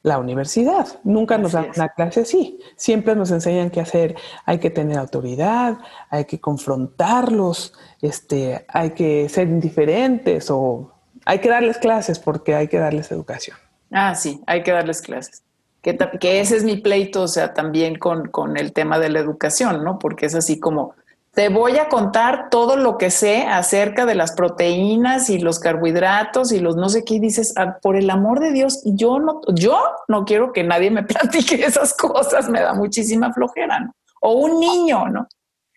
la 0.02 0.18
universidad. 0.18 0.86
Nunca 1.04 1.36
nos 1.38 1.52
dan 1.52 1.70
una 1.76 1.90
clase 1.90 2.20
así. 2.20 2.58
Siempre 2.76 3.14
nos 3.14 3.30
enseñan 3.30 3.70
qué 3.70 3.80
hacer. 3.80 4.16
Hay 4.46 4.58
que 4.58 4.70
tener 4.70 4.98
autoridad, 4.98 5.78
hay 6.08 6.24
que 6.24 6.40
confrontarlos, 6.40 7.74
este, 8.00 8.64
hay 8.68 8.90
que 8.90 9.28
ser 9.28 9.48
indiferentes 9.48 10.50
o 10.50 10.92
hay 11.26 11.38
que 11.38 11.50
darles 11.50 11.78
clases 11.78 12.18
porque 12.18 12.54
hay 12.54 12.68
que 12.68 12.78
darles 12.78 13.12
educación. 13.12 13.56
Ah, 13.90 14.14
sí, 14.14 14.40
hay 14.46 14.62
que 14.62 14.70
darles 14.70 15.02
clases. 15.02 15.42
Que, 15.82 15.96
que 16.20 16.40
ese 16.40 16.56
es 16.56 16.64
mi 16.64 16.76
pleito, 16.76 17.22
o 17.22 17.28
sea, 17.28 17.54
también 17.54 17.98
con, 17.98 18.28
con 18.28 18.56
el 18.56 18.72
tema 18.72 18.98
de 18.98 19.08
la 19.08 19.18
educación, 19.18 19.82
¿no? 19.82 19.98
Porque 19.98 20.26
es 20.26 20.34
así 20.34 20.60
como 20.60 20.94
te 21.40 21.48
voy 21.48 21.78
a 21.78 21.88
contar 21.88 22.50
todo 22.50 22.76
lo 22.76 22.98
que 22.98 23.10
sé 23.10 23.44
acerca 23.44 24.04
de 24.04 24.14
las 24.14 24.32
proteínas 24.32 25.30
y 25.30 25.38
los 25.38 25.58
carbohidratos 25.58 26.52
y 26.52 26.60
los 26.60 26.76
no 26.76 26.90
sé 26.90 27.02
qué. 27.02 27.18
dices, 27.18 27.54
ah, 27.56 27.78
por 27.80 27.96
el 27.96 28.10
amor 28.10 28.40
de 28.40 28.52
Dios, 28.52 28.82
yo 28.84 29.18
no, 29.18 29.40
yo 29.54 29.80
no 30.06 30.26
quiero 30.26 30.52
que 30.52 30.64
nadie 30.64 30.90
me 30.90 31.02
platique 31.02 31.54
esas 31.64 31.94
cosas. 31.94 32.50
Me 32.50 32.60
da 32.60 32.74
muchísima 32.74 33.32
flojera, 33.32 33.80
¿no? 33.80 33.94
O 34.20 34.34
un 34.34 34.60
niño, 34.60 35.08
¿no? 35.08 35.28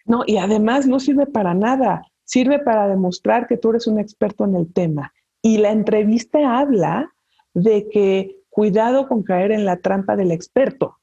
No, 0.04 0.24
y 0.28 0.36
además 0.36 0.86
no 0.86 1.00
sirve 1.00 1.28
para 1.28 1.54
nada. 1.54 2.02
Sirve 2.26 2.60
para 2.60 2.90
demostrar 2.90 3.48
que 3.48 3.56
tú 3.56 3.70
eres 3.70 3.88
un 3.88 4.02
experto 4.02 4.44
en 4.44 4.58
el 4.58 4.74
tema. 4.74 5.14
Y 5.42 5.60
la 5.60 5.72
entrevista 5.72 6.58
habla 6.58 7.10
de 7.54 7.88
que 7.88 8.36
cuidado 8.50 9.08
con 9.08 9.24
caer 9.24 9.54
en 9.54 9.64
la 9.64 9.78
trampa 9.78 10.18
del 10.18 10.34
experto, 10.34 10.98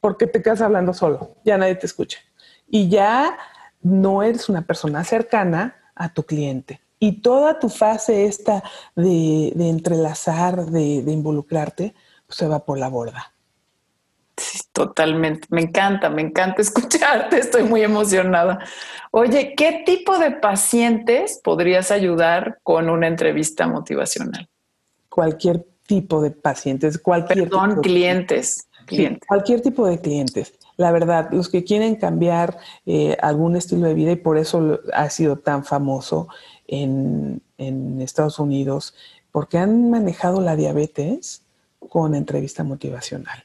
porque 0.00 0.26
te 0.26 0.42
quedas 0.42 0.60
hablando 0.60 0.92
solo, 0.92 1.36
ya 1.44 1.56
nadie 1.56 1.76
te 1.76 1.86
escucha. 1.86 2.18
Y 2.68 2.88
ya 2.88 3.38
no 3.82 4.22
eres 4.22 4.48
una 4.48 4.62
persona 4.62 5.04
cercana 5.04 5.76
a 5.94 6.12
tu 6.12 6.24
cliente. 6.24 6.80
Y 6.98 7.20
toda 7.20 7.58
tu 7.58 7.68
fase 7.68 8.26
esta 8.26 8.62
de, 8.94 9.48
entrelazar, 9.56 10.66
de, 10.66 11.12
involucrarte, 11.12 11.94
pues 12.26 12.38
se 12.38 12.48
va 12.48 12.64
por 12.64 12.78
la 12.78 12.88
borda. 12.88 13.32
Sí, 14.36 14.60
totalmente. 14.72 15.46
Me 15.50 15.62
encanta, 15.62 16.10
me 16.10 16.22
encanta 16.22 16.62
escucharte. 16.62 17.38
Estoy 17.38 17.64
muy 17.64 17.82
emocionada. 17.82 18.58
Oye, 19.10 19.54
¿qué 19.56 19.82
tipo 19.84 20.18
de 20.18 20.30
pacientes 20.30 21.40
podrías 21.42 21.90
ayudar 21.90 22.58
con 22.62 22.88
una 22.90 23.06
entrevista 23.08 23.66
motivacional? 23.66 24.48
Cualquier 25.08 25.66
tipo 25.86 26.20
de 26.20 26.30
pacientes, 26.30 26.98
cualquier. 26.98 27.48
Perdón, 27.48 27.80
clientes. 27.82 28.68
clientes. 28.86 29.26
cualquier 29.26 29.60
tipo 29.60 29.86
de 29.86 30.00
clientes 30.00 30.52
la 30.76 30.92
verdad, 30.92 31.28
los 31.32 31.48
que 31.48 31.64
quieren 31.64 31.96
cambiar 31.96 32.58
eh, 32.84 33.16
algún 33.22 33.56
estilo 33.56 33.86
de 33.86 33.94
vida 33.94 34.12
y 34.12 34.16
por 34.16 34.36
eso 34.38 34.80
ha 34.92 35.08
sido 35.10 35.36
tan 35.36 35.64
famoso 35.64 36.28
en, 36.66 37.42
Estados 37.58 38.38
Unidos, 38.38 38.94
porque 39.32 39.56
han 39.58 39.90
manejado 39.90 40.40
la 40.40 40.56
diabetes 40.56 41.42
con 41.88 42.14
entrevista 42.14 42.62
motivacional. 42.64 43.44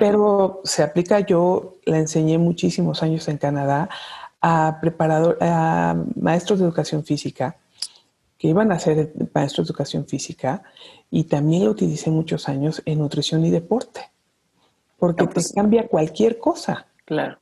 Pero 0.00 0.60
se 0.64 0.82
aplica, 0.82 1.20
yo 1.20 1.74
la 1.84 1.98
enseñé 1.98 2.38
muchísimos 2.38 3.02
años 3.02 3.28
en 3.28 3.38
Canadá 3.38 3.88
a 4.40 4.78
preparador, 4.80 5.38
a 5.40 5.96
maestros 6.16 6.58
de 6.58 6.64
educación 6.64 7.04
física 7.04 7.56
que 8.36 8.48
iban 8.48 8.72
a 8.72 8.78
ser 8.80 9.12
maestros 9.32 9.68
de 9.68 9.70
educación 9.70 10.06
física 10.06 10.64
y 11.08 11.24
también 11.24 11.64
lo 11.64 11.70
utilicé 11.70 12.10
muchos 12.10 12.48
años 12.48 12.82
en 12.84 12.98
nutrición 12.98 13.46
y 13.46 13.50
deporte 13.50 14.11
porque 15.02 15.26
te 15.26 15.34
pues 15.34 15.52
cambia 15.52 15.88
cualquier 15.88 16.38
cosa. 16.38 16.86
Claro. 17.06 17.36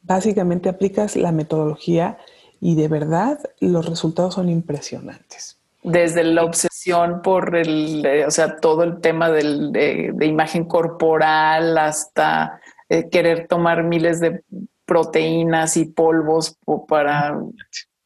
Básicamente 0.00 0.68
aplicas 0.68 1.16
la 1.16 1.32
metodología 1.32 2.18
y 2.60 2.76
de 2.76 2.86
verdad 2.86 3.40
los 3.58 3.84
resultados 3.88 4.34
son 4.34 4.48
impresionantes. 4.48 5.58
Desde 5.82 6.22
la 6.22 6.44
obsesión 6.44 7.20
por 7.20 7.56
el, 7.56 8.06
o 8.24 8.30
sea, 8.30 8.58
todo 8.58 8.84
el 8.84 9.00
tema 9.00 9.28
de, 9.28 10.14
imagen 10.20 10.66
corporal 10.66 11.76
hasta 11.78 12.60
eh, 12.88 13.08
querer 13.10 13.48
tomar 13.48 13.82
miles 13.82 14.20
de 14.20 14.44
proteínas 14.84 15.76
y 15.76 15.86
polvos 15.86 16.56
para... 16.86 17.36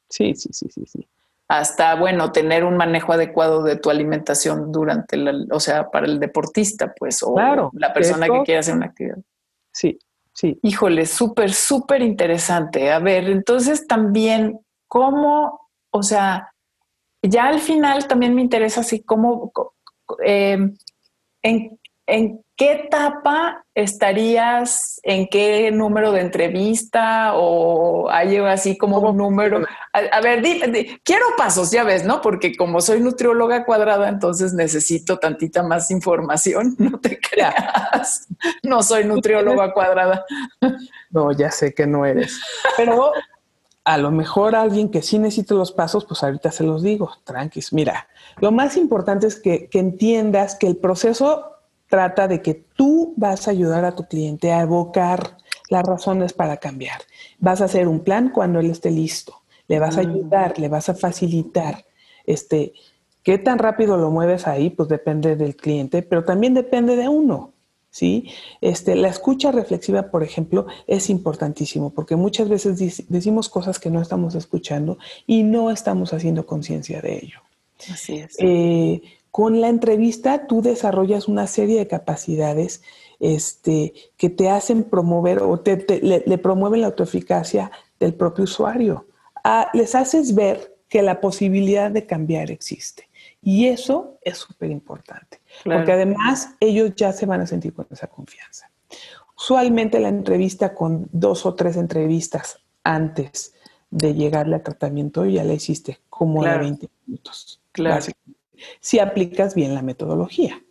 Sí, 0.08 0.34
sí, 0.34 0.48
sí, 0.50 0.68
sí, 0.70 0.86
sí 0.86 1.06
hasta, 1.48 1.94
bueno, 1.94 2.32
tener 2.32 2.64
un 2.64 2.76
manejo 2.76 3.12
adecuado 3.12 3.62
de 3.62 3.76
tu 3.76 3.90
alimentación 3.90 4.72
durante, 4.72 5.16
la, 5.16 5.34
o 5.50 5.60
sea, 5.60 5.90
para 5.90 6.06
el 6.06 6.18
deportista, 6.18 6.94
pues, 6.94 7.22
o 7.22 7.34
la 7.72 7.92
persona 7.92 8.26
que 8.26 8.42
quiere 8.44 8.60
hacer 8.60 8.74
una 8.74 8.86
actividad. 8.86 9.18
Sí, 9.70 9.98
sí. 10.32 10.58
Híjole, 10.62 11.06
súper, 11.06 11.52
súper 11.52 12.02
interesante. 12.02 12.90
A 12.90 12.98
ver, 12.98 13.28
entonces 13.28 13.86
también, 13.86 14.60
¿cómo, 14.88 15.68
o 15.90 16.02
sea, 16.02 16.52
ya 17.22 17.48
al 17.48 17.60
final 17.60 18.06
también 18.06 18.34
me 18.34 18.42
interesa 18.42 18.80
así 18.80 19.02
cómo, 19.02 19.52
eh, 20.24 20.58
en, 21.42 21.80
en 22.06 22.43
qué 22.56 22.72
etapa 22.72 23.64
estarías, 23.74 25.00
en 25.02 25.26
qué 25.26 25.70
número 25.72 26.12
de 26.12 26.20
entrevista 26.20 27.32
o 27.34 28.08
hay 28.10 28.36
así 28.36 28.78
como 28.78 28.98
un 28.98 29.16
número. 29.16 29.64
A, 29.92 30.20
ver, 30.20 30.42
quiero 31.02 31.26
pasos, 31.36 31.70
ya 31.72 31.82
ves, 31.82 32.04
¿no? 32.04 32.20
Porque 32.20 32.54
como 32.56 32.80
soy 32.80 33.00
nutrióloga 33.00 33.64
cuadrada, 33.64 34.08
entonces 34.08 34.52
necesito 34.54 35.18
tantita 35.18 35.62
más 35.62 35.90
información, 35.90 36.76
no 36.78 37.00
te 37.00 37.18
creas. 37.18 38.28
No 38.62 38.82
soy 38.82 39.04
nutrióloga 39.04 39.72
cuadrada. 39.72 40.24
No, 41.10 41.32
ya 41.32 41.50
sé 41.50 41.74
que 41.74 41.86
no 41.86 42.06
eres. 42.06 42.40
Pero 42.76 43.12
a 43.84 43.98
lo 43.98 44.12
mejor 44.12 44.54
alguien 44.54 44.90
que 44.90 45.02
sí 45.02 45.18
necesite 45.18 45.54
los 45.54 45.72
pasos, 45.72 46.04
pues 46.04 46.22
ahorita 46.22 46.52
se 46.52 46.62
los 46.62 46.82
digo, 46.82 47.10
tranquis. 47.24 47.72
Mira, 47.72 48.08
lo 48.38 48.52
más 48.52 48.76
importante 48.76 49.26
es 49.26 49.40
que, 49.40 49.68
que 49.68 49.80
entiendas 49.80 50.54
que 50.54 50.68
el 50.68 50.76
proceso 50.76 51.53
trata 51.94 52.26
de 52.26 52.42
que 52.42 52.54
tú 52.54 53.14
vas 53.16 53.46
a 53.46 53.52
ayudar 53.52 53.84
a 53.84 53.94
tu 53.94 54.08
cliente 54.08 54.50
a 54.50 54.62
evocar 54.62 55.36
las 55.70 55.84
razones 55.84 56.32
para 56.32 56.56
cambiar. 56.56 56.98
Vas 57.38 57.60
a 57.60 57.66
hacer 57.66 57.86
un 57.86 58.00
plan 58.00 58.30
cuando 58.30 58.58
él 58.58 58.68
esté 58.68 58.90
listo. 58.90 59.42
Le 59.68 59.78
vas 59.78 59.96
a 59.96 60.00
ayudar, 60.00 60.58
le 60.58 60.68
vas 60.68 60.88
a 60.88 60.94
facilitar. 60.94 61.84
Este, 62.26 62.72
qué 63.22 63.38
tan 63.38 63.60
rápido 63.60 63.96
lo 63.96 64.10
mueves 64.10 64.48
ahí, 64.48 64.70
pues 64.70 64.88
depende 64.88 65.36
del 65.36 65.54
cliente, 65.54 66.02
pero 66.02 66.24
también 66.24 66.52
depende 66.52 66.96
de 66.96 67.08
uno. 67.08 67.52
¿sí? 67.90 68.28
Este, 68.60 68.96
la 68.96 69.06
escucha 69.06 69.52
reflexiva, 69.52 70.10
por 70.10 70.24
ejemplo, 70.24 70.66
es 70.88 71.08
importantísimo 71.10 71.90
porque 71.90 72.16
muchas 72.16 72.48
veces 72.48 73.06
decimos 73.08 73.48
cosas 73.48 73.78
que 73.78 73.90
no 73.90 74.02
estamos 74.02 74.34
escuchando 74.34 74.98
y 75.28 75.44
no 75.44 75.70
estamos 75.70 76.12
haciendo 76.12 76.44
conciencia 76.44 77.00
de 77.00 77.18
ello. 77.18 77.38
Así 77.88 78.16
es. 78.16 78.34
Eh, 78.40 79.00
con 79.34 79.60
la 79.60 79.68
entrevista 79.68 80.46
tú 80.46 80.62
desarrollas 80.62 81.26
una 81.26 81.48
serie 81.48 81.76
de 81.76 81.88
capacidades 81.88 82.84
este, 83.18 83.92
que 84.16 84.30
te 84.30 84.48
hacen 84.48 84.84
promover 84.84 85.42
o 85.42 85.60
le, 85.64 86.38
promueven 86.38 86.82
la 86.82 86.86
autoeficacia 86.86 87.72
del 87.98 88.14
propio 88.14 88.44
usuario. 88.44 89.08
Ah, 89.42 89.70
les 89.74 89.96
haces 89.96 90.36
ver 90.36 90.76
que 90.88 91.02
la 91.02 91.20
posibilidad 91.20 91.90
de 91.90 92.06
cambiar 92.06 92.52
existe. 92.52 93.08
Y 93.42 93.66
eso 93.66 94.18
es 94.22 94.38
súper 94.38 94.70
importante, 94.70 95.40
porque 95.64 95.90
además 95.90 96.50
ellos 96.60 96.92
ya 96.94 97.12
se 97.12 97.26
van 97.26 97.40
a 97.40 97.48
sentir 97.48 97.74
con 97.74 97.88
esa 97.90 98.06
confianza. 98.06 98.70
Usualmente 99.36 99.98
la 99.98 100.10
entrevista 100.10 100.76
con 100.76 101.08
dos 101.10 101.44
o 101.44 101.56
tres 101.56 101.76
entrevistas 101.76 102.60
antes 102.84 103.52
de 103.90 104.14
llegarle 104.14 104.54
al 104.54 104.62
tratamiento 104.62 105.26
ya 105.26 105.42
la 105.42 105.54
hiciste 105.54 105.98
como 106.08 106.44
de 106.44 106.56
20 106.56 106.88
minutos. 107.04 107.60
Claro 107.72 108.06
si 108.80 108.98
aplicas 108.98 109.54
bien 109.54 109.74
la 109.74 109.82
metodología. 109.82 110.62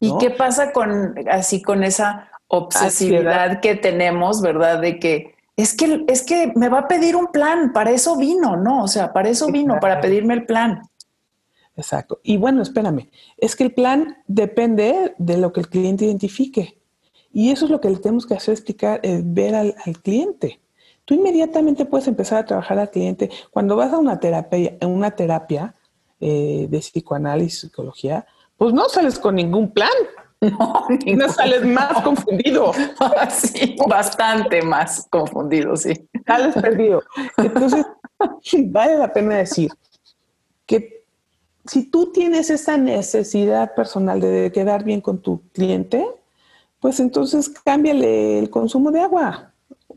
¿Y 0.00 0.12
qué 0.18 0.30
pasa 0.30 0.72
con 0.72 1.14
así 1.30 1.62
con 1.62 1.84
esa 1.84 2.28
obsesividad 2.48 3.60
que 3.60 3.76
tenemos, 3.76 4.42
verdad? 4.42 4.80
De 4.80 4.98
que 4.98 5.36
es 5.56 5.74
que 5.74 6.04
es 6.08 6.22
que 6.22 6.52
me 6.56 6.68
va 6.68 6.80
a 6.80 6.88
pedir 6.88 7.14
un 7.14 7.28
plan, 7.28 7.72
para 7.72 7.92
eso 7.92 8.16
vino, 8.16 8.56
¿no? 8.56 8.82
O 8.82 8.88
sea, 8.88 9.12
para 9.12 9.28
eso 9.28 9.46
vino, 9.46 9.78
para 9.80 10.00
pedirme 10.00 10.34
el 10.34 10.44
plan. 10.44 10.82
Exacto. 11.76 12.20
Y 12.22 12.36
bueno, 12.36 12.62
espérame, 12.62 13.10
es 13.38 13.54
que 13.56 13.64
el 13.64 13.72
plan 13.72 14.18
depende 14.26 15.14
de 15.18 15.36
lo 15.38 15.52
que 15.52 15.60
el 15.60 15.68
cliente 15.68 16.04
identifique. 16.04 16.78
Y 17.32 17.50
eso 17.50 17.64
es 17.64 17.70
lo 17.70 17.80
que 17.80 17.88
le 17.88 17.96
tenemos 17.96 18.26
que 18.26 18.34
hacer, 18.34 18.52
explicar, 18.52 19.00
eh, 19.02 19.22
ver 19.24 19.54
al, 19.54 19.74
al, 19.86 20.02
cliente. 20.02 20.60
Tú 21.04 21.14
inmediatamente 21.14 21.86
puedes 21.86 22.08
empezar 22.08 22.38
a 22.38 22.44
trabajar 22.44 22.78
al 22.78 22.90
cliente. 22.90 23.30
Cuando 23.50 23.76
vas 23.76 23.92
a 23.92 23.98
una 23.98 24.20
terapia, 24.20 24.76
una 24.82 25.12
terapia 25.12 25.74
eh, 26.24 26.68
de 26.70 26.78
psicoanálisis, 26.78 27.62
psicología, 27.62 28.24
pues 28.56 28.72
no 28.72 28.88
sales 28.88 29.18
con 29.18 29.34
ningún 29.34 29.72
plan. 29.72 29.90
No, 30.40 30.88
no 30.88 31.28
sales 31.28 31.64
más 31.64 32.02
confundido. 32.02 32.72
Sí, 33.30 33.76
bastante 33.88 34.60
más 34.62 35.06
confundido, 35.08 35.76
sí. 35.76 36.08
Sales 36.26 36.54
perdido. 36.54 37.02
Entonces, 37.36 37.86
vale 38.66 38.98
la 38.98 39.12
pena 39.12 39.36
decir 39.36 39.70
que 40.66 41.04
si 41.64 41.90
tú 41.90 42.10
tienes 42.12 42.50
esa 42.50 42.76
necesidad 42.76 43.74
personal 43.74 44.20
de 44.20 44.50
quedar 44.52 44.82
bien 44.82 45.00
con 45.00 45.22
tu 45.22 45.42
cliente, 45.52 46.04
pues 46.80 46.98
entonces 46.98 47.48
cámbiale 47.48 48.38
el 48.40 48.50
consumo 48.50 48.90
de 48.90 49.00
agua. 49.00 49.52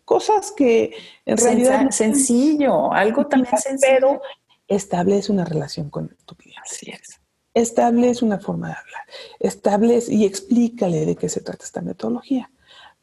Cosas 0.06 0.52
que 0.52 0.92
en 1.26 1.38
realidad... 1.38 1.90
Sencillo, 1.90 2.92
algo 2.94 3.26
también 3.26 3.58
sencillo. 3.58 3.96
Pero 3.96 4.22
establece 4.68 5.32
una 5.32 5.46
relación 5.46 5.90
con 5.90 6.16
tu 6.26 6.36
cliente. 6.36 6.62
Así 6.64 6.92
es. 6.92 7.20
Establece 7.54 8.26
una 8.26 8.40
forma 8.40 8.68
de 8.68 8.74
hablar. 8.74 9.04
Establece 9.40 10.14
y 10.14 10.26
explícale 10.26 11.06
de 11.06 11.16
qué 11.16 11.30
se 11.30 11.42
trata 11.42 11.64
esta 11.64 11.82
metodología. 11.82 12.52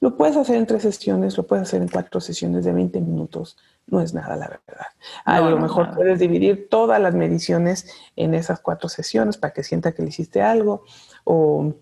Lo 0.01 0.17
puedes 0.17 0.37
hacer 0.37 0.57
en 0.57 0.67
tres 0.67 0.83
sesiones, 0.83 1.37
lo 1.37 1.47
puedes 1.47 1.63
hacer 1.69 1.81
en 1.81 1.87
cuatro 1.87 2.21
sesiones 2.21 2.65
de 2.65 2.73
20 2.73 3.01
minutos. 3.01 3.57
No 3.87 4.01
es 4.01 4.13
nada, 4.13 4.35
la 4.35 4.49
verdad. 4.49 4.87
A 5.25 5.41
lo 5.41 5.59
mejor 5.61 5.95
puedes 5.95 6.19
dividir 6.19 6.69
todas 6.69 7.01
las 7.01 7.15
mediciones 7.15 7.87
en 8.17 8.35
esas 8.35 8.59
cuatro 8.59 8.89
sesiones 8.89 9.37
para 9.37 9.53
que 9.53 9.63
sienta 9.63 9.93
que 9.93 10.03
le 10.03 10.09
hiciste 10.09 10.43
algo 10.43 10.83
o 11.23 11.73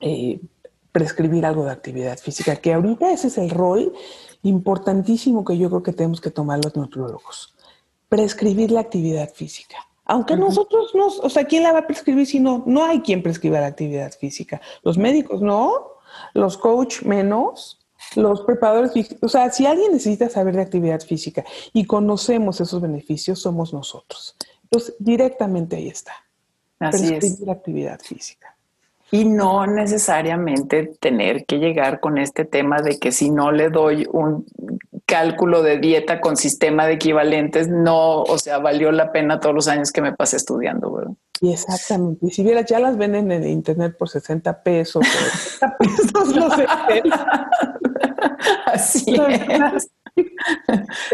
eh, 0.00 0.40
prescribir 0.90 1.44
algo 1.44 1.66
de 1.66 1.72
actividad 1.72 2.16
física, 2.16 2.56
que 2.56 2.72
ahorita 2.72 3.12
ese 3.12 3.28
es 3.28 3.36
el 3.36 3.50
rol 3.50 3.92
importantísimo 4.42 5.44
que 5.44 5.58
yo 5.58 5.68
creo 5.68 5.82
que 5.82 5.92
tenemos 5.92 6.22
que 6.22 6.30
tomar 6.30 6.64
los 6.64 6.74
nutriólogos. 6.74 7.54
Prescribir 8.08 8.70
la 8.70 8.80
actividad 8.80 9.32
física. 9.32 9.76
Aunque 10.04 10.36
nosotros 10.36 10.94
no, 10.94 11.06
o 11.06 11.28
sea, 11.28 11.44
¿quién 11.44 11.62
la 11.62 11.72
va 11.72 11.80
a 11.80 11.86
prescribir 11.86 12.26
si 12.26 12.40
no? 12.40 12.62
No 12.66 12.84
hay 12.84 13.00
quien 13.00 13.22
prescriba 13.22 13.60
la 13.60 13.66
actividad 13.66 14.10
física. 14.12 14.60
Los 14.82 14.96
médicos 14.96 15.42
no, 15.42 15.98
los 16.32 16.56
coach 16.56 17.02
menos, 17.02 17.86
los 18.16 18.40
preparadores, 18.42 18.92
o 19.20 19.28
sea, 19.28 19.50
si 19.50 19.66
alguien 19.66 19.92
necesita 19.92 20.30
saber 20.30 20.56
de 20.56 20.62
actividad 20.62 21.00
física 21.00 21.44
y 21.74 21.84
conocemos 21.84 22.60
esos 22.60 22.80
beneficios, 22.80 23.40
somos 23.40 23.74
nosotros. 23.74 24.34
Entonces, 24.62 24.94
directamente 24.98 25.76
ahí 25.76 25.88
está. 25.88 26.12
Así 26.80 27.08
prescribir 27.08 27.46
la 27.46 27.52
actividad 27.52 28.00
física 28.00 28.57
y 29.10 29.24
no 29.24 29.66
necesariamente 29.66 30.92
tener 31.00 31.46
que 31.46 31.58
llegar 31.58 32.00
con 32.00 32.18
este 32.18 32.44
tema 32.44 32.82
de 32.82 32.98
que 32.98 33.12
si 33.12 33.30
no 33.30 33.52
le 33.52 33.70
doy 33.70 34.06
un 34.12 34.44
cálculo 35.06 35.62
de 35.62 35.78
dieta 35.78 36.20
con 36.20 36.36
sistema 36.36 36.86
de 36.86 36.94
equivalentes, 36.94 37.68
no, 37.68 38.22
o 38.22 38.38
sea, 38.38 38.58
valió 38.58 38.92
la 38.92 39.10
pena 39.10 39.40
todos 39.40 39.54
los 39.54 39.68
años 39.68 39.90
que 39.90 40.02
me 40.02 40.12
pasé 40.12 40.36
estudiando, 40.36 40.92
¿verdad? 40.92 41.12
Y 41.40 41.52
exactamente. 41.52 42.26
Y 42.26 42.30
si 42.30 42.42
vieras, 42.42 42.66
ya 42.66 42.78
las 42.78 42.98
venden 42.98 43.32
en 43.32 43.46
internet 43.46 43.96
por 43.96 44.10
60 44.10 44.62
pesos, 44.62 45.06
por 45.06 45.30
60 45.30 45.76
pesos, 45.78 46.36
no 46.36 46.50
sé 46.54 46.66
Así 48.66 49.16
es. 49.28 49.90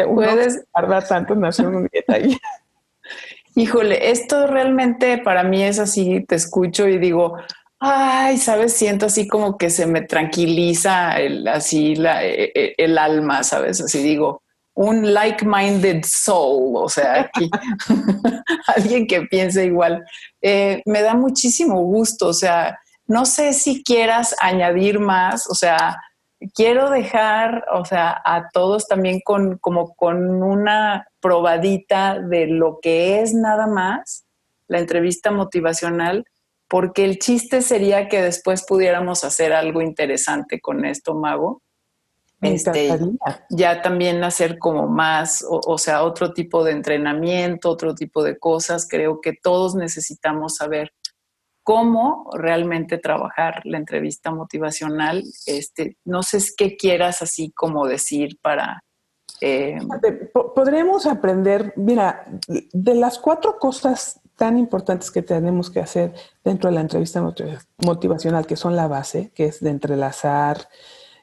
Puedes 0.07 0.65
tardar 0.73 1.07
tanto 1.07 1.35
en 1.35 1.45
hacer 1.45 1.69
una 1.69 1.89
dieta. 1.93 2.17
Híjole, 3.55 4.11
esto 4.11 4.49
realmente 4.49 5.19
para 5.19 5.45
mí 5.45 5.63
es 5.63 5.79
así, 5.79 6.25
te 6.27 6.35
escucho 6.35 6.89
y 6.89 6.99
digo, 6.99 7.37
ay, 7.85 8.38
sabes, 8.38 8.73
siento 8.73 9.07
así 9.07 9.29
como 9.29 9.59
que 9.59 9.70
se 9.70 9.87
me 9.87 10.03
tranquiliza 10.03 11.18
el, 11.20 11.47
así 11.47 11.94
la, 11.94 12.25
e, 12.25 12.51
e, 12.55 12.75
el, 12.79 12.99
alma, 12.99 13.42
sabes, 13.42 13.81
así 13.81 14.03
digo, 14.03 14.42
un 14.75 15.12
like-minded 15.12 16.03
soul, 16.05 16.77
o 16.77 16.88
sea, 16.88 17.20
aquí 17.20 17.51
alguien 18.77 19.07
que 19.07 19.23
piense 19.23 19.66
igual. 19.66 20.05
Eh, 20.42 20.83
me 20.87 21.03
da 21.03 21.14
muchísimo 21.14 21.83
gusto, 21.83 22.29
o 22.29 22.33
sea, 22.33 22.79
no 23.07 23.27
sé 23.27 23.53
si 23.53 23.85
quieras 23.85 24.35
añadir 24.40 24.99
más, 24.99 25.49
o 25.49 25.55
sea, 25.55 25.97
quiero 26.55 26.90
dejar, 26.90 27.64
o 27.73 27.85
sea, 27.85 28.20
a 28.25 28.49
todos 28.53 28.88
también 28.88 29.20
con 29.25 29.59
como 29.59 29.94
con 29.94 30.42
una 30.42 31.07
probadita 31.20 32.18
de 32.18 32.47
lo 32.47 32.79
que 32.83 33.20
es 33.20 33.35
nada 33.35 33.66
más 33.66 34.25
la 34.68 34.79
entrevista 34.79 35.31
motivacional 35.31 36.25
porque 36.75 37.05
el 37.05 37.21
chiste 37.21 37.63
sería 37.63 38.09
que 38.09 38.21
después 38.21 38.67
pudiéramos 38.67 39.23
hacer 39.23 39.53
algo 39.53 39.81
interesante 39.81 40.61
con 40.61 40.85
esto, 40.85 41.15
Mago. 41.15 41.63
Este, 42.41 42.91
ya 43.49 43.81
también 43.81 44.25
hacer 44.25 44.59
como 44.59 44.89
más, 44.89 45.47
o, 45.49 45.79
sea, 45.79 46.03
otro 46.03 46.33
tipo 46.33 46.65
de 46.65 46.73
entrenamiento, 46.73 47.71
otro 47.71 47.95
tipo 47.95 48.25
de 48.25 48.41
cosas. 48.41 48.89
Creo 48.91 49.21
que 49.21 49.35
todos 49.41 49.77
necesitamos 49.77 50.57
saber 50.57 50.93
cómo 51.63 52.29
realmente 52.33 52.99
trabajar 52.99 53.61
la 53.63 53.79
entrevista 53.79 54.33
motivacional. 54.33 55.23
Este, 55.47 55.97
no 56.05 56.25
sé 56.25 56.39
qué 56.57 56.77
quieras 56.77 57.23
así 57.23 57.53
como 57.53 57.87
decir 57.87 58.37
para... 58.43 58.83
Eh, 59.41 59.79
podremos 60.57 61.07
aprender, 61.07 61.73
mira, 61.77 62.25
de 62.49 62.95
las 62.97 63.21
cuatro 63.21 63.61
cosas 63.61 64.21
tan 64.37 64.59
importantes 64.59 65.11
que 65.11 65.23
tenemos 65.23 65.70
que 65.70 65.81
hacer 65.81 66.14
dentro 66.42 66.68
de 66.68 66.75
la 66.75 66.81
entrevista 66.81 67.23
motivacional, 67.79 68.47
que 68.47 68.57
son 68.57 68.77
la 68.77 68.88
base, 68.88 69.31
que 69.35 69.47
es 69.47 69.61
de 69.61 69.70
entrelazar, 69.70 70.68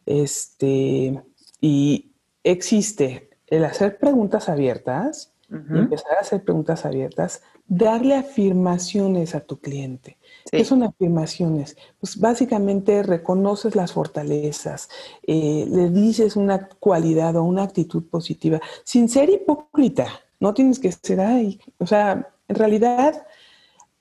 este, 0.05 1.21
y 1.59 2.11
existe 2.43 3.29
el 3.47 3.65
hacer 3.65 3.97
preguntas 3.97 4.49
abiertas, 4.49 5.33
empezar 5.49 6.13
a 6.17 6.21
hacer 6.21 6.45
preguntas 6.45 6.85
abiertas, 6.85 7.41
darle 7.67 8.15
afirmaciones 8.15 9.35
a 9.35 9.41
tu 9.41 9.59
cliente. 9.59 10.17
¿Qué 10.49 10.63
son 10.63 10.83
afirmaciones? 10.83 11.75
Pues 11.99 12.17
básicamente 12.17 13.03
reconoces 13.03 13.75
las 13.75 13.91
fortalezas, 13.91 14.89
eh, 15.27 15.65
le 15.67 15.89
dices 15.89 16.37
una 16.37 16.67
cualidad 16.67 17.35
o 17.35 17.43
una 17.43 17.63
actitud 17.63 18.03
positiva, 18.09 18.61
sin 18.85 19.09
ser 19.09 19.29
hipócrita. 19.29 20.07
No 20.39 20.53
tienes 20.53 20.79
que 20.79 20.91
ser 20.91 21.19
ahí. 21.19 21.59
O 21.77 21.85
sea, 21.85 22.29
en 22.51 22.55
realidad, 22.55 23.25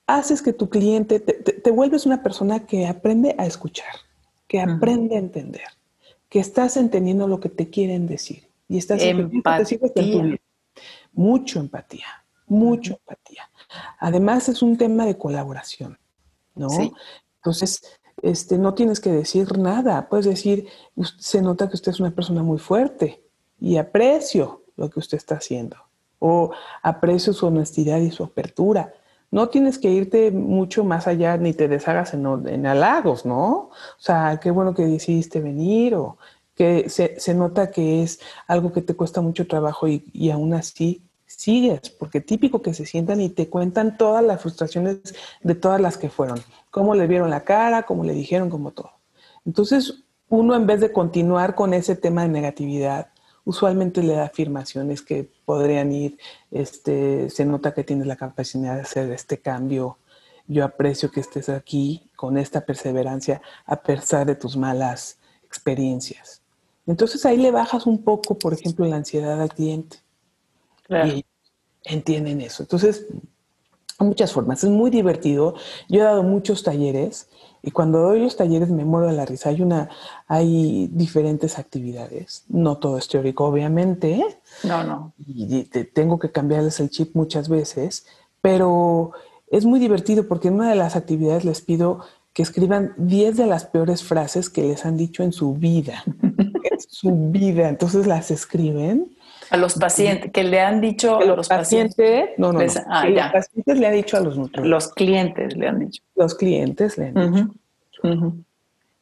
haces 0.06 0.42
que 0.42 0.52
tu 0.52 0.68
cliente, 0.68 1.20
te, 1.20 1.70
vuelves 1.70 2.04
una 2.04 2.20
persona 2.20 2.66
que 2.66 2.88
aprende 2.88 3.36
a 3.38 3.46
escuchar, 3.46 3.94
que 4.48 4.60
aprende 4.60 5.14
a 5.14 5.20
entender, 5.20 5.68
que 6.28 6.40
estás 6.40 6.76
entendiendo 6.76 7.28
lo 7.28 7.38
que 7.38 7.48
te 7.48 7.70
quieren 7.70 8.08
decir. 8.08 8.48
Y 8.68 8.78
estás 8.78 9.02
empatía. 9.02 10.36
Mucho 11.12 11.60
empatía, 11.60 12.06
mucho 12.46 12.94
empatía. 12.94 13.48
Además, 14.00 14.48
es 14.48 14.62
un 14.62 14.76
tema 14.76 15.06
de 15.06 15.16
colaboración, 15.16 15.96
¿no? 16.56 16.68
Entonces, 17.36 18.00
este, 18.22 18.58
no 18.58 18.74
tienes 18.74 18.98
que 18.98 19.12
decir 19.12 19.58
nada. 19.58 20.08
Puedes 20.08 20.26
decir, 20.26 20.66
se 21.18 21.40
nota 21.40 21.68
que 21.68 21.76
usted 21.76 21.92
es 21.92 22.00
una 22.00 22.10
persona 22.10 22.42
muy 22.42 22.58
fuerte 22.58 23.22
y 23.60 23.76
aprecio 23.76 24.64
lo 24.76 24.90
que 24.90 24.98
usted 24.98 25.18
está 25.18 25.36
haciendo 25.36 25.76
o 26.20 26.52
aprecio 26.82 27.32
su 27.32 27.46
honestidad 27.46 27.98
y 27.98 28.12
su 28.12 28.22
apertura. 28.22 28.94
No 29.32 29.48
tienes 29.48 29.78
que 29.78 29.90
irte 29.90 30.30
mucho 30.30 30.84
más 30.84 31.08
allá 31.08 31.36
ni 31.36 31.52
te 31.52 31.66
deshagas 31.66 32.14
en, 32.14 32.66
halagos, 32.66 33.26
¿no? 33.26 33.48
O 33.48 33.70
sea, 33.98 34.38
qué 34.40 34.50
bueno 34.52 34.74
que 34.74 34.86
decidiste 34.86 35.40
venir 35.40 35.94
o 35.96 36.18
que 36.54 36.88
se, 36.88 37.34
nota 37.34 37.70
que 37.70 38.02
es 38.02 38.20
algo 38.46 38.72
que 38.72 38.82
te 38.82 38.94
cuesta 38.94 39.20
mucho 39.20 39.46
trabajo 39.46 39.88
y, 39.88 40.04
y 40.12 40.30
aún 40.30 40.54
así 40.54 41.02
sigues, 41.26 41.90
porque 41.90 42.20
típico 42.20 42.60
que 42.60 42.74
se 42.74 42.86
sientan 42.86 43.20
y 43.20 43.30
te 43.30 43.48
cuentan 43.48 43.96
todas 43.96 44.22
las 44.22 44.42
frustraciones 44.42 44.98
de 45.42 45.54
todas 45.54 45.80
las 45.80 45.96
que 45.96 46.10
fueron, 46.10 46.40
cómo 46.70 46.94
le 46.94 47.06
vieron 47.06 47.30
la 47.30 47.44
cara, 47.44 47.84
cómo 47.84 48.04
le 48.04 48.12
dijeron, 48.12 48.50
como 48.50 48.72
todo. 48.72 48.90
Entonces, 49.46 50.04
uno 50.28 50.54
en 50.54 50.66
vez 50.66 50.80
de 50.80 50.92
continuar 50.92 51.54
con 51.54 51.72
ese 51.72 51.96
tema 51.96 52.22
de 52.22 52.28
negatividad, 52.28 53.10
usualmente 53.44 54.02
le 54.02 54.14
da 54.14 54.24
afirmaciones 54.24 55.02
que 55.02 55.30
podrían 55.44 55.92
ir, 55.92 56.18
este, 56.50 57.30
se 57.30 57.44
nota 57.44 57.74
que 57.74 57.84
tienes 57.84 58.06
la 58.06 58.16
capacidad 58.16 58.74
de 58.76 58.82
hacer 58.82 59.10
este 59.12 59.38
cambio. 59.38 59.98
Yo 60.46 60.64
aprecio 60.64 61.10
que 61.10 61.20
estés 61.20 61.48
aquí 61.48 62.10
con 62.16 62.36
esta 62.36 62.64
perseverancia 62.64 63.40
a 63.66 63.76
pesar 63.76 64.26
de 64.26 64.34
tus 64.34 64.56
malas 64.56 65.18
experiencias. 65.44 66.42
Entonces 66.86 67.24
ahí 67.24 67.36
le 67.36 67.50
bajas 67.50 67.86
un 67.86 68.02
poco, 68.02 68.36
por 68.36 68.52
ejemplo, 68.52 68.84
la 68.86 68.96
ansiedad 68.96 69.40
al 69.40 69.50
cliente. 69.54 69.98
Y 70.88 71.24
entienden 71.84 72.40
eso. 72.40 72.64
Entonces, 72.64 73.06
hay 73.98 74.06
muchas 74.06 74.32
formas. 74.32 74.64
Es 74.64 74.70
muy 74.70 74.90
divertido. 74.90 75.54
Yo 75.88 76.00
he 76.00 76.04
dado 76.04 76.22
muchos 76.24 76.64
talleres 76.64 77.28
y 77.62 77.70
cuando 77.70 78.00
doy 78.00 78.20
los 78.20 78.36
talleres 78.36 78.70
me 78.70 78.84
muero 78.84 79.06
de 79.06 79.12
la 79.12 79.26
risa. 79.26 79.50
Hay 79.50 79.60
una, 79.60 79.90
hay 80.26 80.88
diferentes 80.92 81.58
actividades. 81.58 82.44
No 82.48 82.78
todo 82.78 82.98
es 82.98 83.08
teórico, 83.08 83.44
obviamente. 83.44 84.24
No, 84.64 84.82
no. 84.84 85.12
Y 85.26 85.64
tengo 85.64 86.18
que 86.18 86.32
cambiarles 86.32 86.80
el 86.80 86.90
chip 86.90 87.14
muchas 87.14 87.48
veces, 87.48 88.06
pero 88.40 89.12
es 89.50 89.64
muy 89.64 89.80
divertido 89.80 90.26
porque 90.26 90.48
en 90.48 90.54
una 90.54 90.70
de 90.70 90.76
las 90.76 90.96
actividades 90.96 91.44
les 91.44 91.60
pido 91.60 92.00
que 92.32 92.42
escriban 92.42 92.94
10 92.96 93.36
de 93.36 93.46
las 93.46 93.66
peores 93.66 94.04
frases 94.04 94.48
que 94.48 94.62
les 94.62 94.86
han 94.86 94.96
dicho 94.96 95.22
en 95.22 95.32
su 95.32 95.54
vida. 95.54 96.04
en 96.32 96.80
su 96.88 97.10
vida. 97.30 97.68
Entonces 97.68 98.06
las 98.06 98.30
escriben 98.30 99.16
A 99.50 99.56
los 99.56 99.74
pacientes, 99.74 100.30
que 100.32 100.44
le 100.44 100.60
han 100.60 100.80
dicho 100.80 101.18
a 101.18 101.24
los, 101.24 101.48
pacientes, 101.48 102.30
no, 102.38 102.52
no, 102.52 102.60
ah, 102.88 103.08
los 103.08 103.32
pacientes 103.32 103.78
le 103.78 103.86
han 103.86 103.94
dicho 103.94 104.16
a 104.16 104.20
los 104.20 104.38
nutriólogos. 104.38 104.70
Los 104.70 104.94
clientes 104.94 105.56
le 105.56 105.68
han 105.68 105.80
dicho. 105.80 106.02
Los 106.14 106.34
clientes 106.34 106.96
le 106.96 107.06
han 107.06 107.14
dicho. 107.34 108.34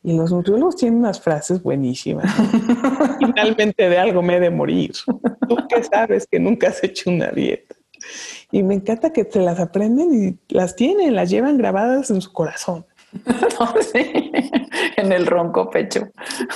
Y 0.03 0.17
los 0.17 0.33
nutriólogos 0.33 0.77
tienen 0.77 1.01
unas 1.01 1.21
frases 1.21 1.63
buenísimas. 1.63 2.33
Finalmente 3.19 3.89
de 3.89 3.99
algo 3.99 4.23
me 4.23 4.37
he 4.37 4.41
de 4.41 4.51
morir. 4.51 4.93
Tú 5.49 5.57
que 5.69 5.83
sabes 5.85 6.27
que 6.27 6.39
nunca 6.39 6.69
has 6.69 6.83
hecho 6.83 7.11
una 7.11 7.29
dieta. 7.29 7.75
Y 8.51 8.63
me 8.63 8.75
encanta 8.75 9.13
que 9.13 9.25
se 9.25 9.41
las 9.41 9.61
aprenden 9.61 10.15
y 10.15 10.55
las 10.55 10.77
tienen, 10.77 11.15
las 11.15 11.31
llevan 11.31 11.59
grabadas 11.59 12.11
en 12.11 12.21
su 12.21 12.33
corazón. 12.33 12.87
en 14.97 15.13
el 15.13 15.27
ronco 15.27 15.69
pecho. 15.71 16.09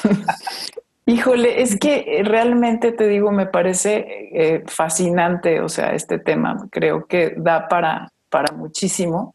Híjole, 1.05 1.63
es 1.63 1.79
que 1.79 2.23
realmente 2.25 2.93
te 2.93 3.09
digo, 3.09 3.33
me 3.33 3.47
parece 3.47 4.29
eh, 4.33 4.63
fascinante, 4.67 5.61
o 5.61 5.69
sea, 5.69 5.95
este 5.95 6.19
tema. 6.19 6.69
Creo 6.71 7.07
que 7.07 7.35
da 7.37 7.67
para, 7.69 8.13
para 8.31 8.55
muchísimo. 8.55 9.35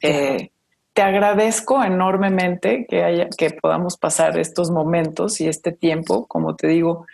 Eh, 0.00 0.50
te 0.92 1.02
agradezco 1.02 1.82
enormemente 1.84 2.86
que 2.88 3.04
haya, 3.04 3.28
que 3.30 3.50
podamos 3.50 3.96
pasar 3.96 4.36
estos 4.38 4.72
momentos 4.72 5.40
y 5.40 5.46
este 5.46 5.70
tiempo. 5.70 6.26
Como 6.26 6.56
te 6.56 6.66
digo, 6.66 7.06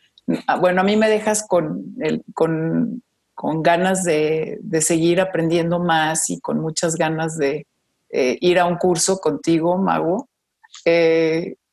ah, 0.46 0.56
bueno, 0.56 0.80
a 0.80 0.84
mí 0.84 0.96
me 0.96 1.10
dejas 1.10 1.46
con, 1.46 1.94
con, 2.32 3.02
con 3.34 3.62
ganas 3.62 4.02
de, 4.02 4.58
de, 4.62 4.80
seguir 4.80 5.20
aprendiendo 5.20 5.78
más 5.78 6.30
y 6.30 6.40
con 6.40 6.58
muchas 6.58 6.96
ganas 6.96 7.36
de 7.36 7.66
eh, 8.08 8.38
ir 8.40 8.58
a 8.58 8.64
un 8.64 8.76
curso 8.76 9.18
contigo, 9.18 9.76
Mago. 9.76 10.26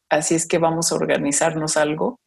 Así 0.10 0.36
es 0.36 0.48
que 0.48 0.58
vamos 0.58 0.92
a 0.92 0.96
organizarnos 0.96 1.78
algo. 1.78 2.20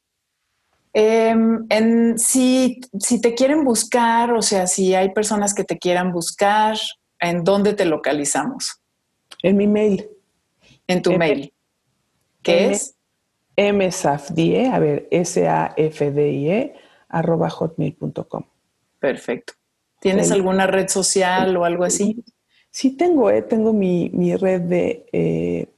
Em, 0.93 1.67
en, 1.69 2.19
si, 2.19 2.81
si 2.99 3.21
te 3.21 3.35
quieren 3.35 3.65
buscar, 3.65 4.33
o 4.33 4.43
sea, 4.43 4.67
si 4.67 4.95
hay 4.95 5.13
personas 5.13 5.55
que 5.55 5.65
te 5.65 5.79
quieran 5.79 6.13
buscar, 6.13 6.77
¿en 7.21 7.45
dónde 7.45 7.75
te 7.75 7.85
localizamos? 7.85 8.81
En 9.43 9.57
mi 9.57 9.67
mail. 9.67 10.09
En 10.87 11.03
tu 11.03 11.13
mail. 11.13 11.53
¿Qué 12.43 12.71
es? 12.71 12.95
msafdie, 13.57 14.69
a 14.69 14.79
ver, 14.79 15.09
S-A-F-D-I-E, 15.11 16.75
arroba 17.09 17.51
hotmail.com. 17.51 18.45
Perfecto. 19.01 19.55
¿Tienes 20.01 20.31
alguna 20.31 20.67
red 20.67 20.89
social 20.89 21.57
o 21.57 21.65
algo 21.65 21.85
así? 21.85 22.23
Sí, 22.71 22.97
tengo, 22.97 23.31
eh, 23.31 23.43
tengo 23.43 23.73
mi, 23.73 24.11
mi 24.11 24.37
red 24.37 24.61
de 24.63 25.07
eh, 25.13 25.69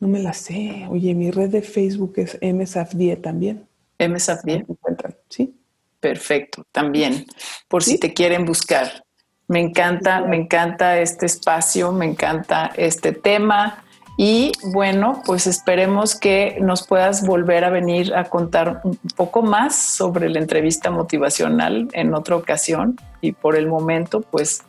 no 0.00 0.08
me 0.08 0.20
la 0.20 0.32
sé. 0.32 0.86
Oye, 0.90 1.14
mi 1.14 1.30
red 1.30 1.50
de 1.50 1.62
Facebook 1.62 2.14
es 2.16 2.40
MSAF10 2.40 3.20
también. 3.20 3.66
MSAF10. 3.98 4.66
encuentran? 4.68 5.16
Sí. 5.28 5.54
Perfecto, 6.00 6.64
también, 6.70 7.26
por 7.66 7.82
si 7.82 7.98
te 7.98 8.14
quieren 8.14 8.44
buscar. 8.44 9.02
Me 9.48 9.60
encanta, 9.60 10.20
me 10.20 10.36
encanta 10.36 11.00
este 11.00 11.26
espacio, 11.26 11.90
me 11.90 12.04
encanta 12.04 12.70
este 12.76 13.12
tema. 13.12 13.82
Y 14.16 14.52
bueno, 14.72 15.22
pues 15.24 15.46
esperemos 15.46 16.18
que 16.18 16.58
nos 16.60 16.86
puedas 16.86 17.26
volver 17.26 17.64
a 17.64 17.70
venir 17.70 18.14
a 18.14 18.24
contar 18.24 18.80
un 18.84 18.98
poco 19.16 19.42
más 19.42 19.74
sobre 19.74 20.28
la 20.28 20.38
entrevista 20.38 20.90
motivacional 20.90 21.88
en 21.92 22.14
otra 22.14 22.36
ocasión. 22.36 22.96
Y 23.20 23.32
por 23.32 23.56
el 23.56 23.66
momento, 23.66 24.20
pues 24.20 24.62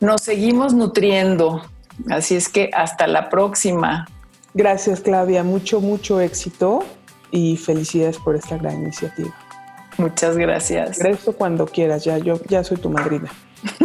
nos 0.00 0.22
seguimos 0.22 0.74
nutriendo. 0.74 1.62
Así 2.10 2.34
es 2.34 2.48
que 2.48 2.70
hasta 2.72 3.06
la 3.06 3.28
próxima. 3.28 4.06
Gracias, 4.54 5.00
Claudia. 5.00 5.44
Mucho, 5.44 5.80
mucho 5.80 6.20
éxito 6.20 6.84
y 7.30 7.56
felicidades 7.56 8.18
por 8.18 8.36
esta 8.36 8.56
gran 8.56 8.82
iniciativa. 8.82 9.34
Muchas 9.98 10.36
gracias. 10.36 10.98
Regreso 10.98 11.32
cuando 11.32 11.66
quieras, 11.66 12.04
ya 12.04 12.18
yo 12.18 12.40
ya 12.48 12.62
soy 12.62 12.76
tu 12.76 12.88
madrina. 12.88 13.30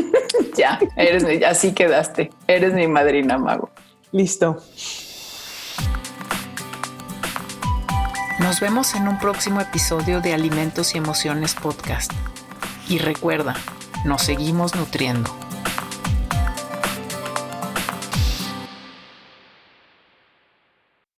ya, 0.57 0.79
eres 0.95 1.25
así 1.45 1.73
quedaste. 1.73 2.31
Eres 2.47 2.73
mi 2.73 2.87
madrina, 2.87 3.37
mago. 3.37 3.69
Listo. 4.11 4.61
Nos 8.39 8.59
vemos 8.59 8.93
en 8.93 9.07
un 9.07 9.17
próximo 9.19 9.61
episodio 9.61 10.21
de 10.21 10.33
Alimentos 10.33 10.93
y 10.93 10.97
Emociones 10.99 11.55
Podcast. 11.55 12.11
Y 12.89 12.99
recuerda, 12.99 13.55
nos 14.05 14.21
seguimos 14.21 14.75
nutriendo. 14.75 15.42